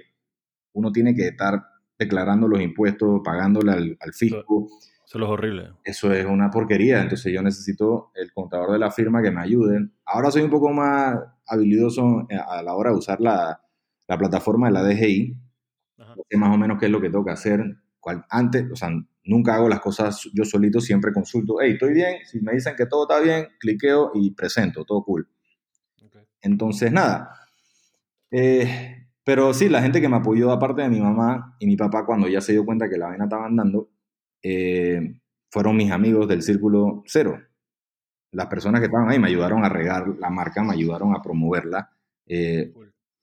uno 0.73 0.91
tiene 0.91 1.13
que 1.13 1.28
estar 1.28 1.62
declarando 2.00 2.47
los 2.47 2.62
impuestos, 2.62 3.21
pagándole 3.23 3.71
al, 3.73 3.97
al 4.00 4.13
fisco, 4.13 4.67
Eso 5.08 5.20
es 5.20 5.24
horrible. 5.24 5.72
eso 5.86 6.12
es 6.12 6.26
una 6.26 6.52
porquería. 6.52 7.02
Entonces 7.02 7.32
yo 7.32 7.41
necesito 7.41 8.12
el 8.13 8.34
contador 8.34 8.74
de 8.74 8.80
la 8.80 8.91
firma 8.91 9.22
que 9.22 9.32
me 9.32 9.41
ayude. 9.41 9.88
Ahora 10.06 10.30
soy 10.32 10.41
un 10.41 10.50
poco 10.50 10.70
más 10.74 11.17
habilidoso 11.46 12.28
eh, 12.30 12.36
a 12.36 12.62
la 12.62 12.74
hora 12.74 12.91
de 12.91 12.98
usar 12.98 13.22
la, 13.22 13.62
la 14.06 14.17
plataforma 14.17 14.67
de 14.67 14.74
la 14.74 14.84
DGI. 14.84 15.38
Ajá. 16.00 16.13
Sé 16.30 16.38
más 16.38 16.54
o 16.54 16.58
menos 16.58 16.78
qué 16.78 16.88
es 16.88 16.91
lo 16.91 17.00
que 17.00 17.10
tengo 17.10 17.24
que 17.24 17.32
hacer. 17.32 17.63
Antes, 18.30 18.70
o 18.70 18.76
sea, 18.76 18.89
nunca 19.24 19.56
hago 19.56 19.70
las 19.70 19.80
cosas 19.80 20.30
yo 20.34 20.43
solito, 20.43 20.82
siempre 20.82 21.13
consulto. 21.13 21.56
Hey, 21.62 21.74
estoy 21.74 21.93
bien. 21.93 22.17
Si 22.26 22.41
me 22.41 22.52
dicen 22.52 22.76
que 22.76 22.86
todo 22.86 23.08
está 23.10 23.22
bien, 23.22 23.48
cliqueo 23.60 24.12
y 24.13 24.32
presento, 24.32 24.84
todo 24.84 25.04
cool. 25.04 25.30
Entonces, 26.41 26.91
nada. 26.91 27.32
Eh, 28.30 29.08
pero 29.24 29.54
sí, 29.54 29.70
la 29.70 29.82
gente 29.82 30.02
que 30.02 30.10
me 30.10 30.17
apoyó, 30.17 30.52
aparte 30.52 30.82
de 30.82 30.89
mi 30.89 31.00
mamá 31.00 31.56
y 31.60 31.65
mi 31.65 31.78
papá, 31.78 32.06
cuando 32.06 32.28
ya 32.28 32.41
se 32.41 32.52
dio 32.52 32.65
cuenta 32.65 32.89
que 32.89 32.98
la 32.98 33.08
vaina 33.08 33.24
estaba 33.24 33.46
andando, 33.46 33.89
eh, 34.43 35.15
fueron 35.50 35.78
mis 35.78 35.91
amigos 35.91 36.28
del 36.28 36.41
Círculo 36.41 37.04
Cero. 37.06 37.39
Las 38.32 38.47
personas 38.47 38.82
que 38.82 38.88
estaban 38.88 39.10
ahí 39.10 39.19
me 39.19 39.28
ayudaron 39.30 39.63
a 39.63 39.69
regar 39.69 40.08
la 40.19 40.30
marca, 40.30 40.63
me 40.63 40.73
ayudaron 40.73 41.15
a 41.15 41.21
promoverla. 41.21 41.89
Eh, 42.26 42.73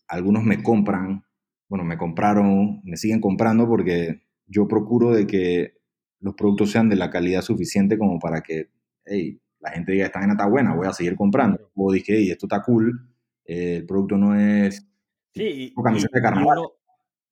algunos 0.09 0.42
me 0.44 0.62
compran, 0.62 1.24
bueno, 1.68 1.85
me 1.85 1.98
compraron, 1.98 2.81
me 2.85 2.96
siguen 2.96 3.20
comprando 3.20 3.66
porque 3.66 4.22
yo 4.46 4.66
procuro 4.66 5.11
de 5.12 5.27
que 5.27 5.74
los 6.20 6.35
productos 6.35 6.70
sean 6.70 6.88
de 6.88 6.96
la 6.96 7.11
calidad 7.11 7.42
suficiente 7.42 7.98
como 7.98 8.18
para 8.18 8.40
que, 8.42 8.70
hey, 9.05 9.38
la 9.61 9.70
gente 9.70 9.92
diga, 9.92 10.07
esta 10.07 10.18
vaina 10.20 10.35
está 10.35 10.46
buena, 10.46 10.74
voy 10.74 10.87
a 10.87 10.92
seguir 10.92 11.16
comprando. 11.16 11.70
O 11.74 11.92
dije, 11.92 12.14
hey, 12.16 12.31
esto 12.31 12.46
está 12.46 12.62
cool, 12.62 13.09
eh, 13.44 13.77
el 13.77 13.87
producto 13.87 14.16
no 14.16 14.35
es... 14.38 14.87
Sí, 15.35 15.42
y, 15.42 15.68
Tipo 15.68 15.83
camiseta 15.83 16.16
y- 16.16 16.20
de 16.20 16.22
carnaval. 16.22 16.59
y 16.59 16.61
uno- 16.61 16.70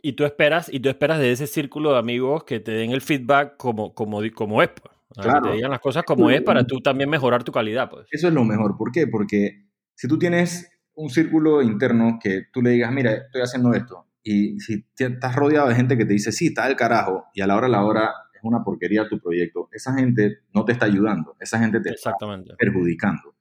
y 0.02 0.12
tú 0.14 0.24
esperas, 0.24 0.68
y 0.72 0.80
tú 0.80 0.88
esperas 0.88 1.18
de 1.20 1.30
ese 1.32 1.46
círculo 1.46 1.92
de 1.92 1.98
amigos 1.98 2.44
que 2.44 2.60
te 2.60 2.72
den 2.72 2.90
el 2.90 3.00
feedback 3.00 3.56
como, 3.56 3.94
como, 3.94 4.20
como 4.34 4.62
es, 4.62 4.68
pues. 4.70 4.92
O 5.08 5.14
sea, 5.14 5.24
Que 5.24 5.30
Claro. 5.30 5.50
te 5.50 5.56
digan 5.56 5.70
las 5.70 5.80
cosas 5.80 6.02
como 6.04 6.30
es 6.30 6.42
para 6.42 6.66
tú 6.66 6.80
también 6.80 7.08
mejorar 7.08 7.44
tu 7.44 7.52
calidad, 7.52 7.88
pues. 7.88 8.06
Eso 8.10 8.28
es 8.28 8.34
lo 8.34 8.44
mejor. 8.44 8.76
¿Por 8.76 8.90
qué? 8.92 9.06
Porque 9.06 9.66
si 9.94 10.08
tú 10.08 10.18
tienes 10.18 10.68
un 10.94 11.08
círculo 11.10 11.62
interno 11.62 12.18
que 12.22 12.44
tú 12.52 12.60
le 12.62 12.70
digas, 12.70 12.90
mira, 12.92 13.12
estoy 13.14 13.42
haciendo 13.42 13.72
esto, 13.74 14.06
y 14.22 14.58
si 14.60 14.82
te- 14.94 15.06
estás 15.06 15.34
rodeado 15.36 15.68
de 15.68 15.74
gente 15.74 15.96
que 15.96 16.04
te 16.04 16.12
dice, 16.14 16.32
sí, 16.32 16.48
está 16.48 16.66
del 16.66 16.76
carajo, 16.76 17.24
y 17.34 17.40
a 17.40 17.46
la 17.46 17.56
hora 17.56 17.66
de 17.66 17.72
la 17.72 17.84
hora 17.84 18.10
es 18.34 18.40
una 18.42 18.62
porquería 18.64 19.08
tu 19.08 19.18
proyecto, 19.20 19.68
esa 19.72 19.94
gente 19.94 20.38
no 20.54 20.64
te 20.64 20.72
está 20.72 20.86
ayudando, 20.86 21.36
esa 21.40 21.58
gente 21.58 21.80
te 21.80 21.90
está 21.90 22.14
perjudicando. 22.58 23.34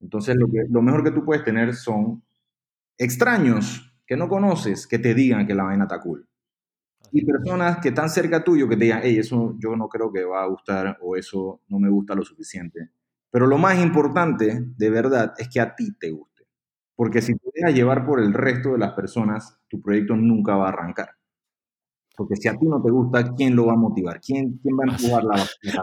Entonces, 0.00 0.36
lo, 0.36 0.46
que, 0.48 0.64
lo 0.70 0.82
mejor 0.82 1.02
que 1.04 1.10
tú 1.10 1.24
puedes 1.24 1.44
tener 1.44 1.74
son 1.74 2.22
extraños 2.98 3.85
que 4.06 4.16
no 4.16 4.28
conoces 4.28 4.86
que 4.86 4.98
te 4.98 5.14
digan 5.14 5.46
que 5.46 5.54
la 5.54 5.64
vaina 5.64 5.84
está 5.84 6.00
cool. 6.00 6.26
Y 7.12 7.24
personas 7.24 7.78
que 7.78 7.88
están 7.88 8.10
cerca 8.10 8.44
tuyo 8.44 8.68
que 8.68 8.76
te 8.76 8.84
digan, 8.84 9.00
hey, 9.02 9.18
eso 9.18 9.56
yo 9.58 9.76
no 9.76 9.88
creo 9.88 10.12
que 10.12 10.24
va 10.24 10.42
a 10.42 10.46
gustar 10.46 10.98
o 11.02 11.16
eso 11.16 11.62
no 11.68 11.78
me 11.78 11.88
gusta 11.90 12.14
lo 12.14 12.22
suficiente. 12.24 12.90
Pero 13.30 13.46
lo 13.46 13.58
más 13.58 13.82
importante, 13.82 14.64
de 14.76 14.90
verdad, 14.90 15.34
es 15.38 15.48
que 15.48 15.60
a 15.60 15.74
ti 15.74 15.96
te 15.98 16.10
guste. 16.10 16.44
Porque 16.96 17.22
si 17.22 17.34
te 17.34 17.50
dejas 17.54 17.74
llevar 17.74 18.06
por 18.06 18.20
el 18.20 18.32
resto 18.32 18.72
de 18.72 18.78
las 18.78 18.92
personas, 18.94 19.58
tu 19.68 19.82
proyecto 19.82 20.16
nunca 20.16 20.56
va 20.56 20.66
a 20.66 20.68
arrancar. 20.70 21.15
Porque 22.16 22.36
si 22.36 22.48
a 22.48 22.56
ti 22.56 22.66
no 22.66 22.82
te 22.82 22.90
gusta, 22.90 23.34
¿quién 23.34 23.54
lo 23.54 23.66
va 23.66 23.74
a 23.74 23.76
motivar? 23.76 24.20
¿Quién, 24.20 24.58
quién 24.62 24.76
va 24.76 24.84
a 24.86 24.92
empujar 24.92 25.24
la 25.24 25.36
la- 25.62 25.82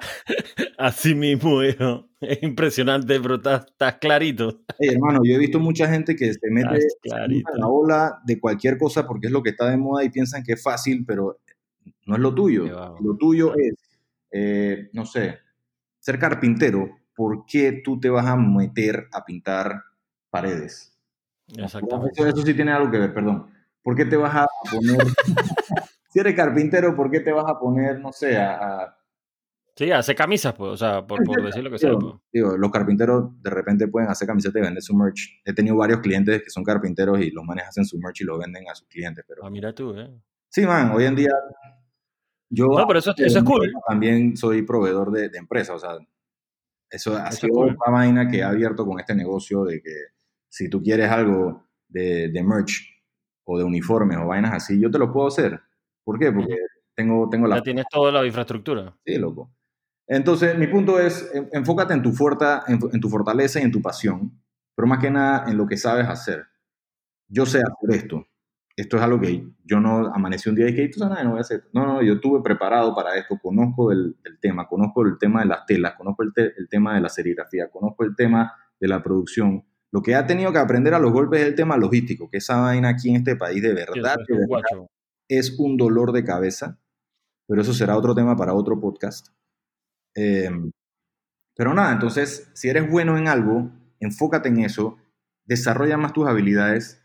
Así 0.77 1.13
mismo, 1.13 1.63
hijo. 1.63 2.09
Es 2.19 2.41
impresionante, 2.41 3.19
pero 3.19 3.35
estás, 3.35 3.65
estás 3.67 3.95
clarito. 3.95 4.61
Hey, 4.79 4.89
hermano, 4.93 5.19
yo 5.23 5.35
he 5.35 5.37
visto 5.37 5.59
mucha 5.59 5.87
gente 5.87 6.15
que 6.15 6.33
se 6.33 6.49
mete 6.49 6.87
a 7.07 7.57
la 7.57 7.67
ola 7.67 8.19
de 8.25 8.39
cualquier 8.39 8.77
cosa 8.77 9.05
porque 9.05 9.27
es 9.27 9.33
lo 9.33 9.43
que 9.43 9.51
está 9.51 9.69
de 9.69 9.77
moda 9.77 10.03
y 10.03 10.09
piensan 10.09 10.43
que 10.43 10.53
es 10.53 10.63
fácil, 10.63 11.05
pero 11.05 11.39
no 12.05 12.15
es 12.15 12.21
lo 12.21 12.33
tuyo. 12.33 12.65
Lo 12.99 13.15
tuyo 13.17 13.53
es, 13.55 13.73
eh, 14.31 14.89
no 14.93 15.05
sé, 15.05 15.37
ser 15.99 16.17
carpintero. 16.17 16.89
¿Por 17.15 17.45
qué 17.45 17.81
tú 17.83 17.99
te 17.99 18.09
vas 18.09 18.25
a 18.25 18.35
meter 18.35 19.07
a 19.11 19.23
pintar 19.23 19.83
paredes? 20.31 20.97
Exactamente. 21.55 22.13
Eso, 22.19 22.27
eso 22.27 22.41
sí 22.45 22.53
tiene 22.55 22.71
algo 22.71 22.89
que 22.89 22.97
ver, 22.97 23.13
perdón. 23.13 23.51
¿Por 23.83 23.95
qué 23.95 24.05
te 24.05 24.15
vas 24.15 24.33
a 24.35 24.47
poner, 24.71 24.97
si 26.13 26.19
eres 26.19 26.35
carpintero, 26.35 26.95
¿por 26.95 27.09
qué 27.09 27.21
te 27.21 27.31
vas 27.31 27.45
a 27.49 27.59
poner, 27.59 27.99
no 27.99 28.11
sé, 28.13 28.37
a... 28.37 28.53
a- 28.83 28.97
Sí, 29.75 29.89
hace 29.89 30.13
camisas, 30.13 30.53
pues. 30.53 30.71
O 30.71 30.77
sea, 30.77 31.03
por, 31.07 31.23
por 31.23 31.43
decir 31.43 31.63
lo 31.63 31.71
que 31.71 31.79
sea. 31.79 31.89
Digo, 31.89 31.99
pues. 31.99 32.21
digo, 32.31 32.55
los 32.57 32.69
carpinteros 32.69 33.41
de 33.41 33.49
repente 33.49 33.87
pueden 33.87 34.07
hacer 34.07 34.27
camisetas 34.27 34.59
y 34.61 34.65
vender 34.65 34.83
su 34.83 34.95
merch. 34.95 35.41
He 35.43 35.51
tenido 35.51 35.75
varios 35.75 35.99
clientes 35.99 36.43
que 36.43 36.51
son 36.51 36.63
carpinteros 36.63 37.19
y 37.21 37.31
los 37.31 37.43
manes 37.43 37.65
hacen 37.67 37.83
su 37.83 37.97
merch 37.97 38.21
y 38.21 38.23
lo 38.23 38.37
venden 38.37 38.69
a 38.69 38.75
sus 38.75 38.87
clientes. 38.87 39.25
Pero 39.27 39.43
Ah, 39.43 39.49
mira 39.49 39.73
tú, 39.73 39.95
¿eh? 39.97 40.11
sí, 40.49 40.61
man, 40.67 40.91
hoy 40.91 41.05
en 41.05 41.15
día 41.15 41.31
yo 42.49 42.67
No, 42.67 42.85
pero 42.85 42.99
eso, 42.99 43.13
eso 43.17 43.39
es 43.39 43.43
cool. 43.43 43.73
también 43.87 44.37
soy 44.37 44.61
proveedor 44.61 45.11
de, 45.11 45.29
de 45.29 45.37
empresas. 45.39 45.75
O 45.75 45.79
sea, 45.79 45.97
eso 46.91 47.15
ha 47.17 47.29
Eso 47.29 47.29
es 47.29 47.39
sido 47.39 47.53
cool. 47.55 47.75
otra 47.75 47.91
vaina 47.91 48.27
que 48.27 48.37
he 48.37 48.43
abierto 48.43 48.85
con 48.85 48.99
este 48.99 49.15
negocio 49.15 49.63
de 49.63 49.81
que 49.81 49.95
si 50.49 50.69
tú 50.69 50.83
quieres 50.83 51.09
algo 51.09 51.65
de, 51.87 52.29
de 52.29 52.43
merch 52.43 52.79
o 53.45 53.57
de 53.57 53.63
uniformes 53.63 54.19
o 54.19 54.27
vainas 54.27 54.53
así, 54.53 54.79
yo 54.79 54.91
te 54.91 54.99
lo 54.99 55.11
puedo 55.11 55.27
hacer. 55.29 55.59
¿Por 56.03 56.19
qué? 56.19 56.31
Porque 56.31 56.57
tengo, 56.95 57.29
tengo 57.29 57.47
la 57.47 57.57
Ya 57.57 57.61
tienes 57.63 57.85
toda 57.91 58.11
la 58.11 58.25
infraestructura. 58.25 58.95
Sí, 59.05 59.17
loco. 59.17 59.51
Entonces, 60.07 60.57
mi 60.57 60.67
punto 60.67 60.99
es, 60.99 61.31
en- 61.33 61.49
enfócate 61.53 61.93
en 61.93 62.01
tu, 62.01 62.11
fuerza, 62.11 62.63
en, 62.67 62.79
en 62.91 62.99
tu 62.99 63.09
fortaleza 63.09 63.59
y 63.59 63.63
en 63.63 63.71
tu 63.71 63.81
pasión, 63.81 64.31
pero 64.75 64.87
más 64.87 64.99
que 64.99 65.09
nada 65.09 65.49
en 65.49 65.57
lo 65.57 65.65
que 65.65 65.77
sabes 65.77 66.07
hacer. 66.07 66.45
Yo 67.27 67.45
sé 67.45 67.59
hacer 67.59 67.95
esto. 68.03 68.27
Esto 68.75 68.97
es 68.97 69.03
algo 69.03 69.19
que 69.19 69.47
yo 69.63 69.79
no 69.79 70.07
amanecí 70.13 70.49
un 70.49 70.55
día 70.55 70.67
y 70.67 70.75
que 70.75 70.89
tú 70.89 70.99
sabes, 70.99 71.17
"Ay, 71.19 71.23
no 71.25 71.31
voy 71.31 71.39
a 71.39 71.41
hacer. 71.41 71.57
esto". 71.59 71.69
No, 71.73 71.85
no, 71.85 72.01
yo 72.01 72.13
estuve 72.13 72.41
preparado 72.41 72.95
para 72.95 73.15
esto, 73.15 73.37
conozco 73.41 73.91
el, 73.91 74.17
el 74.23 74.39
tema, 74.39 74.67
conozco 74.67 75.03
el 75.05 75.17
tema 75.19 75.41
de 75.41 75.47
las 75.47 75.65
telas, 75.65 75.93
conozco 75.95 76.23
el, 76.23 76.33
te- 76.33 76.53
el 76.57 76.67
tema 76.67 76.95
de 76.95 77.01
la 77.01 77.09
serigrafía, 77.09 77.69
conozco 77.69 78.03
el 78.03 78.15
tema 78.15 78.51
de 78.79 78.87
la 78.87 79.01
producción. 79.03 79.63
Lo 79.91 80.01
que 80.01 80.15
ha 80.15 80.25
tenido 80.25 80.51
que 80.51 80.57
aprender 80.57 80.93
a 80.95 80.99
los 80.99 81.11
golpes 81.13 81.41
es 81.41 81.47
el 81.47 81.55
tema 81.55 81.77
logístico, 81.77 82.29
que 82.31 82.37
esa 82.37 82.57
vaina 82.61 82.89
aquí 82.89 83.09
en 83.11 83.17
este 83.17 83.35
país 83.35 83.61
de 83.61 83.73
verdad, 83.73 84.15
de 84.27 84.37
verdad. 84.39 84.87
Es 85.29 85.59
un 85.59 85.77
dolor 85.77 86.11
de 86.11 86.23
cabeza, 86.23 86.79
pero 87.47 87.61
eso 87.61 87.73
será 87.73 87.97
otro 87.97 88.15
tema 88.15 88.35
para 88.35 88.53
otro 88.53 88.79
podcast. 88.79 89.27
Eh, 90.15 90.49
pero 91.55 91.73
nada, 91.73 91.91
entonces, 91.93 92.49
si 92.53 92.69
eres 92.69 92.89
bueno 92.89 93.17
en 93.17 93.27
algo, 93.27 93.71
enfócate 93.99 94.49
en 94.49 94.59
eso, 94.59 94.97
desarrolla 95.45 95.97
más 95.97 96.13
tus 96.13 96.27
habilidades, 96.27 97.01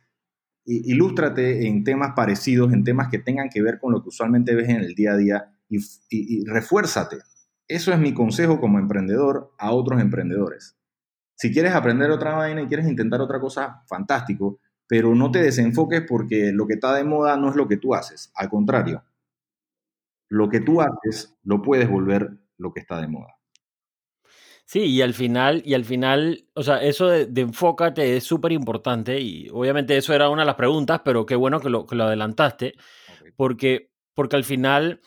ilústrate 0.64 1.66
en 1.66 1.84
temas 1.84 2.12
parecidos, 2.14 2.72
en 2.72 2.84
temas 2.84 3.08
que 3.08 3.18
tengan 3.18 3.48
que 3.48 3.62
ver 3.62 3.78
con 3.78 3.92
lo 3.92 4.02
que 4.02 4.08
usualmente 4.08 4.54
ves 4.54 4.68
en 4.68 4.76
el 4.76 4.94
día 4.94 5.12
a 5.12 5.16
día 5.16 5.54
y, 5.68 5.78
y- 5.78 5.82
y 6.10 6.44
refuérzate. 6.44 7.18
Eso 7.68 7.92
es 7.92 7.98
mi 7.98 8.14
consejo 8.14 8.60
como 8.60 8.78
emprendedor 8.78 9.52
a 9.58 9.72
otros 9.72 10.00
emprendedores. 10.00 10.76
Si 11.36 11.52
quieres 11.52 11.72
aprender 11.74 12.10
otra 12.10 12.34
vaina 12.34 12.62
y 12.62 12.66
quieres 12.66 12.86
intentar 12.88 13.20
otra 13.20 13.40
cosa, 13.40 13.82
fantástico, 13.86 14.60
pero 14.88 15.14
no 15.14 15.30
te 15.30 15.42
desenfoques 15.42 16.02
porque 16.08 16.50
lo 16.52 16.66
que 16.66 16.74
está 16.74 16.94
de 16.94 17.04
moda 17.04 17.36
no 17.36 17.50
es 17.50 17.56
lo 17.56 17.68
que 17.68 17.76
tú 17.76 17.94
haces. 17.94 18.32
Al 18.34 18.48
contrario, 18.48 19.04
lo 20.28 20.48
que 20.48 20.60
tú 20.60 20.80
haces 20.80 21.36
lo 21.44 21.62
puedes 21.62 21.88
volver 21.88 22.30
lo 22.56 22.72
que 22.72 22.80
está 22.80 23.00
de 23.00 23.08
moda. 23.08 23.34
Sí, 24.64 24.80
y 24.80 25.00
al 25.00 25.14
final, 25.14 25.62
y 25.64 25.72
al 25.74 25.84
final, 25.84 26.44
o 26.52 26.62
sea, 26.62 26.82
eso 26.82 27.06
de, 27.08 27.40
enfócate 27.40 28.16
es 28.18 28.24
súper 28.24 28.52
importante 28.52 29.18
y 29.18 29.48
obviamente 29.50 29.96
eso 29.96 30.12
era 30.12 30.28
una 30.28 30.42
de 30.42 30.46
las 30.46 30.56
preguntas, 30.56 31.00
pero 31.04 31.24
qué 31.24 31.36
bueno 31.36 31.60
que 31.60 31.70
lo, 31.70 31.86
que 31.86 31.96
lo 31.96 32.04
adelantaste, 32.04 32.74
porque, 33.34 33.90
porque 34.14 34.36
al 34.36 34.44
final 34.44 35.00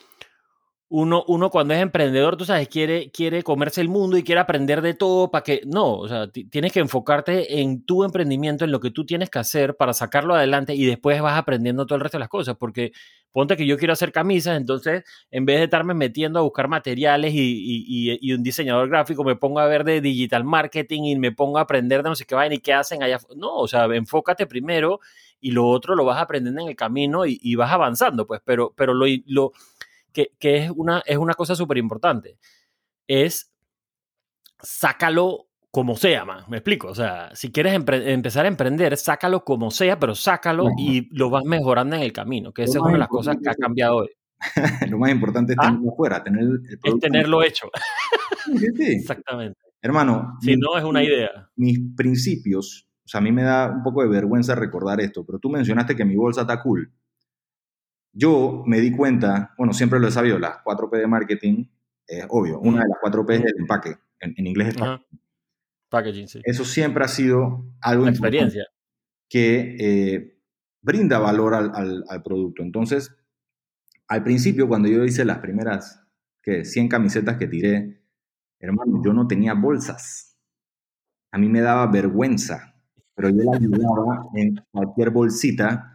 uno, 0.93 1.23
uno 1.29 1.49
cuando 1.49 1.73
es 1.73 1.81
emprendedor, 1.81 2.35
tú 2.35 2.43
sabes, 2.43 2.67
quiere, 2.67 3.11
quiere 3.11 3.43
comerse 3.43 3.79
el 3.79 3.87
mundo 3.87 4.17
y 4.17 4.23
quiere 4.23 4.41
aprender 4.41 4.81
de 4.81 4.93
todo 4.93 5.31
para 5.31 5.41
que, 5.41 5.61
no, 5.65 5.93
o 5.93 6.07
sea, 6.09 6.29
tienes 6.29 6.73
que 6.73 6.81
enfocarte 6.81 7.61
en 7.61 7.85
tu 7.85 8.03
emprendimiento, 8.03 8.65
en 8.65 8.71
lo 8.71 8.81
que 8.81 8.91
tú 8.91 9.05
tienes 9.05 9.29
que 9.29 9.39
hacer 9.39 9.77
para 9.77 9.93
sacarlo 9.93 10.35
adelante 10.35 10.75
y 10.75 10.83
después 10.85 11.21
vas 11.21 11.37
aprendiendo 11.37 11.85
todo 11.85 11.95
el 11.95 12.01
resto 12.01 12.17
de 12.17 12.19
las 12.19 12.27
cosas, 12.27 12.57
porque 12.57 12.91
ponte 13.31 13.55
que 13.55 13.65
yo 13.65 13.77
quiero 13.77 13.93
hacer 13.93 14.11
camisas, 14.11 14.57
entonces 14.57 15.05
en 15.31 15.45
vez 15.45 15.59
de 15.59 15.63
estarme 15.63 15.93
metiendo 15.93 16.39
a 16.39 16.41
buscar 16.41 16.67
materiales 16.67 17.33
y, 17.33 17.39
y, 17.39 18.17
y, 18.19 18.33
un 18.33 18.43
diseñador 18.43 18.89
gráfico, 18.89 19.23
me 19.23 19.37
pongo 19.37 19.61
a 19.61 19.67
ver 19.67 19.85
de 19.85 20.01
digital 20.01 20.43
marketing 20.43 21.03
y 21.03 21.15
me 21.15 21.31
pongo 21.31 21.57
a 21.57 21.61
aprender 21.61 22.03
de 22.03 22.09
no 22.09 22.15
sé 22.15 22.25
qué 22.25 22.35
vayan 22.35 22.51
y 22.51 22.59
qué 22.59 22.73
hacen 22.73 23.01
allá. 23.01 23.17
No, 23.37 23.55
o 23.55 23.67
sea, 23.69 23.85
enfócate 23.85 24.45
primero 24.45 24.99
y 25.39 25.51
lo 25.51 25.67
otro 25.69 25.95
lo 25.95 26.03
vas 26.03 26.21
aprendiendo 26.21 26.61
en 26.61 26.67
el 26.67 26.75
camino 26.75 27.25
y, 27.25 27.55
vas 27.55 27.71
avanzando, 27.71 28.27
pues, 28.27 28.41
pero, 28.43 28.73
pero 28.75 28.93
lo, 28.93 29.05
lo 29.25 29.53
que, 30.11 30.31
es, 30.39 30.71
una, 30.75 31.01
es 31.05 31.17
una 31.17 31.33
cosa 31.33 31.55
súper 31.55 31.77
importante, 31.77 32.37
es 33.07 33.51
sácalo 34.61 35.47
como 35.71 35.95
sea, 35.95 36.25
man. 36.25 36.43
Me 36.49 36.57
explico. 36.57 36.89
O 36.89 36.95
sea, 36.95 37.33
si 37.33 37.51
quieres 37.51 37.73
empezar 37.73 38.45
a 38.45 38.47
emprender, 38.49 38.95
sácalo 38.97 39.43
como 39.43 39.71
sea, 39.71 39.97
pero 39.97 40.15
sácalo 40.15 40.67
y 40.77 41.07
lo 41.17 41.29
vas 41.29 41.45
mejorando 41.45 41.95
en 41.95 42.01
el 42.01 42.11
camino, 42.11 42.51
que 42.51 42.63
esa 42.63 42.77
es 42.77 42.83
una 42.83 42.93
de 42.93 42.99
las 42.99 43.07
cosas 43.07 43.37
que 43.41 43.49
ha 43.49 43.55
cambiado 43.55 43.97
hoy. 43.97 44.09
lo 44.89 44.97
más 44.97 45.11
importante 45.11 45.53
es 45.53 45.59
¿Ah? 45.61 45.67
tenerlo 45.67 45.91
afuera, 45.91 46.23
tener 46.23 46.41
el 46.41 46.61
Es 46.83 46.99
tenerlo 46.99 47.43
hecho. 47.43 47.67
Sí, 48.43 48.67
sí. 48.75 48.93
Exactamente. 48.93 49.59
Hermano. 49.83 50.37
Si 50.41 50.57
no, 50.57 50.75
es 50.75 50.83
una 50.83 51.03
idea. 51.03 51.29
Mis 51.55 51.79
principios, 51.95 52.87
o 53.05 53.07
sea, 53.07 53.19
a 53.19 53.21
mí 53.21 53.31
me 53.31 53.43
da 53.43 53.69
un 53.69 53.83
poco 53.83 54.01
de 54.01 54.09
vergüenza 54.09 54.55
recordar 54.55 54.99
esto, 54.99 55.23
pero 55.23 55.37
tú 55.37 55.49
mencionaste 55.49 55.95
que 55.95 56.03
mi 56.03 56.15
bolsa 56.15 56.41
está 56.41 56.61
cool. 56.61 56.91
Yo 58.13 58.63
me 58.65 58.81
di 58.81 58.91
cuenta, 58.91 59.53
bueno, 59.57 59.73
siempre 59.73 59.99
lo 59.99 60.07
he 60.07 60.11
sabido, 60.11 60.37
las 60.37 60.57
4P 60.63 60.97
de 60.97 61.07
marketing, 61.07 61.65
es 62.05 62.25
obvio, 62.29 62.59
una 62.59 62.81
de 62.83 62.89
las 62.89 62.97
4P 63.01 63.33
es 63.35 63.45
el 63.45 63.59
empaque, 63.59 63.95
en, 64.19 64.33
inglés 64.45 64.69
es 64.69 64.75
packaging. 64.75 65.19
packaging 65.89 66.27
sí. 66.27 66.41
Eso 66.43 66.65
siempre 66.65 67.05
ha 67.05 67.07
sido 67.07 67.65
algo 67.79 68.03
Una 68.03 68.11
experiencia. 68.11 68.67
que 69.29 69.75
eh, 69.79 70.41
brinda 70.81 71.19
valor 71.19 71.53
al, 71.53 72.03
al, 72.07 72.23
producto. 72.23 72.63
Entonces, 72.63 73.15
al 74.07 74.23
principio, 74.23 74.67
cuando 74.67 74.89
yo 74.89 75.05
hice 75.05 75.23
las 75.23 75.39
primeras 75.39 76.05
que 76.41 76.65
100 76.65 76.89
camisetas 76.89 77.37
que 77.37 77.47
tiré, 77.47 78.03
hermano, 78.59 79.01
yo 79.05 79.13
no 79.13 79.27
tenía 79.27 79.53
bolsas. 79.53 80.37
A 81.31 81.37
mí 81.37 81.47
me 81.47 81.61
daba 81.61 81.87
vergüenza, 81.87 82.75
pero 83.15 83.29
yo 83.29 83.43
la 83.43 83.57
ayudaba 83.57 84.25
en 84.35 84.55
cualquier 84.71 85.11
bolsita 85.11 85.90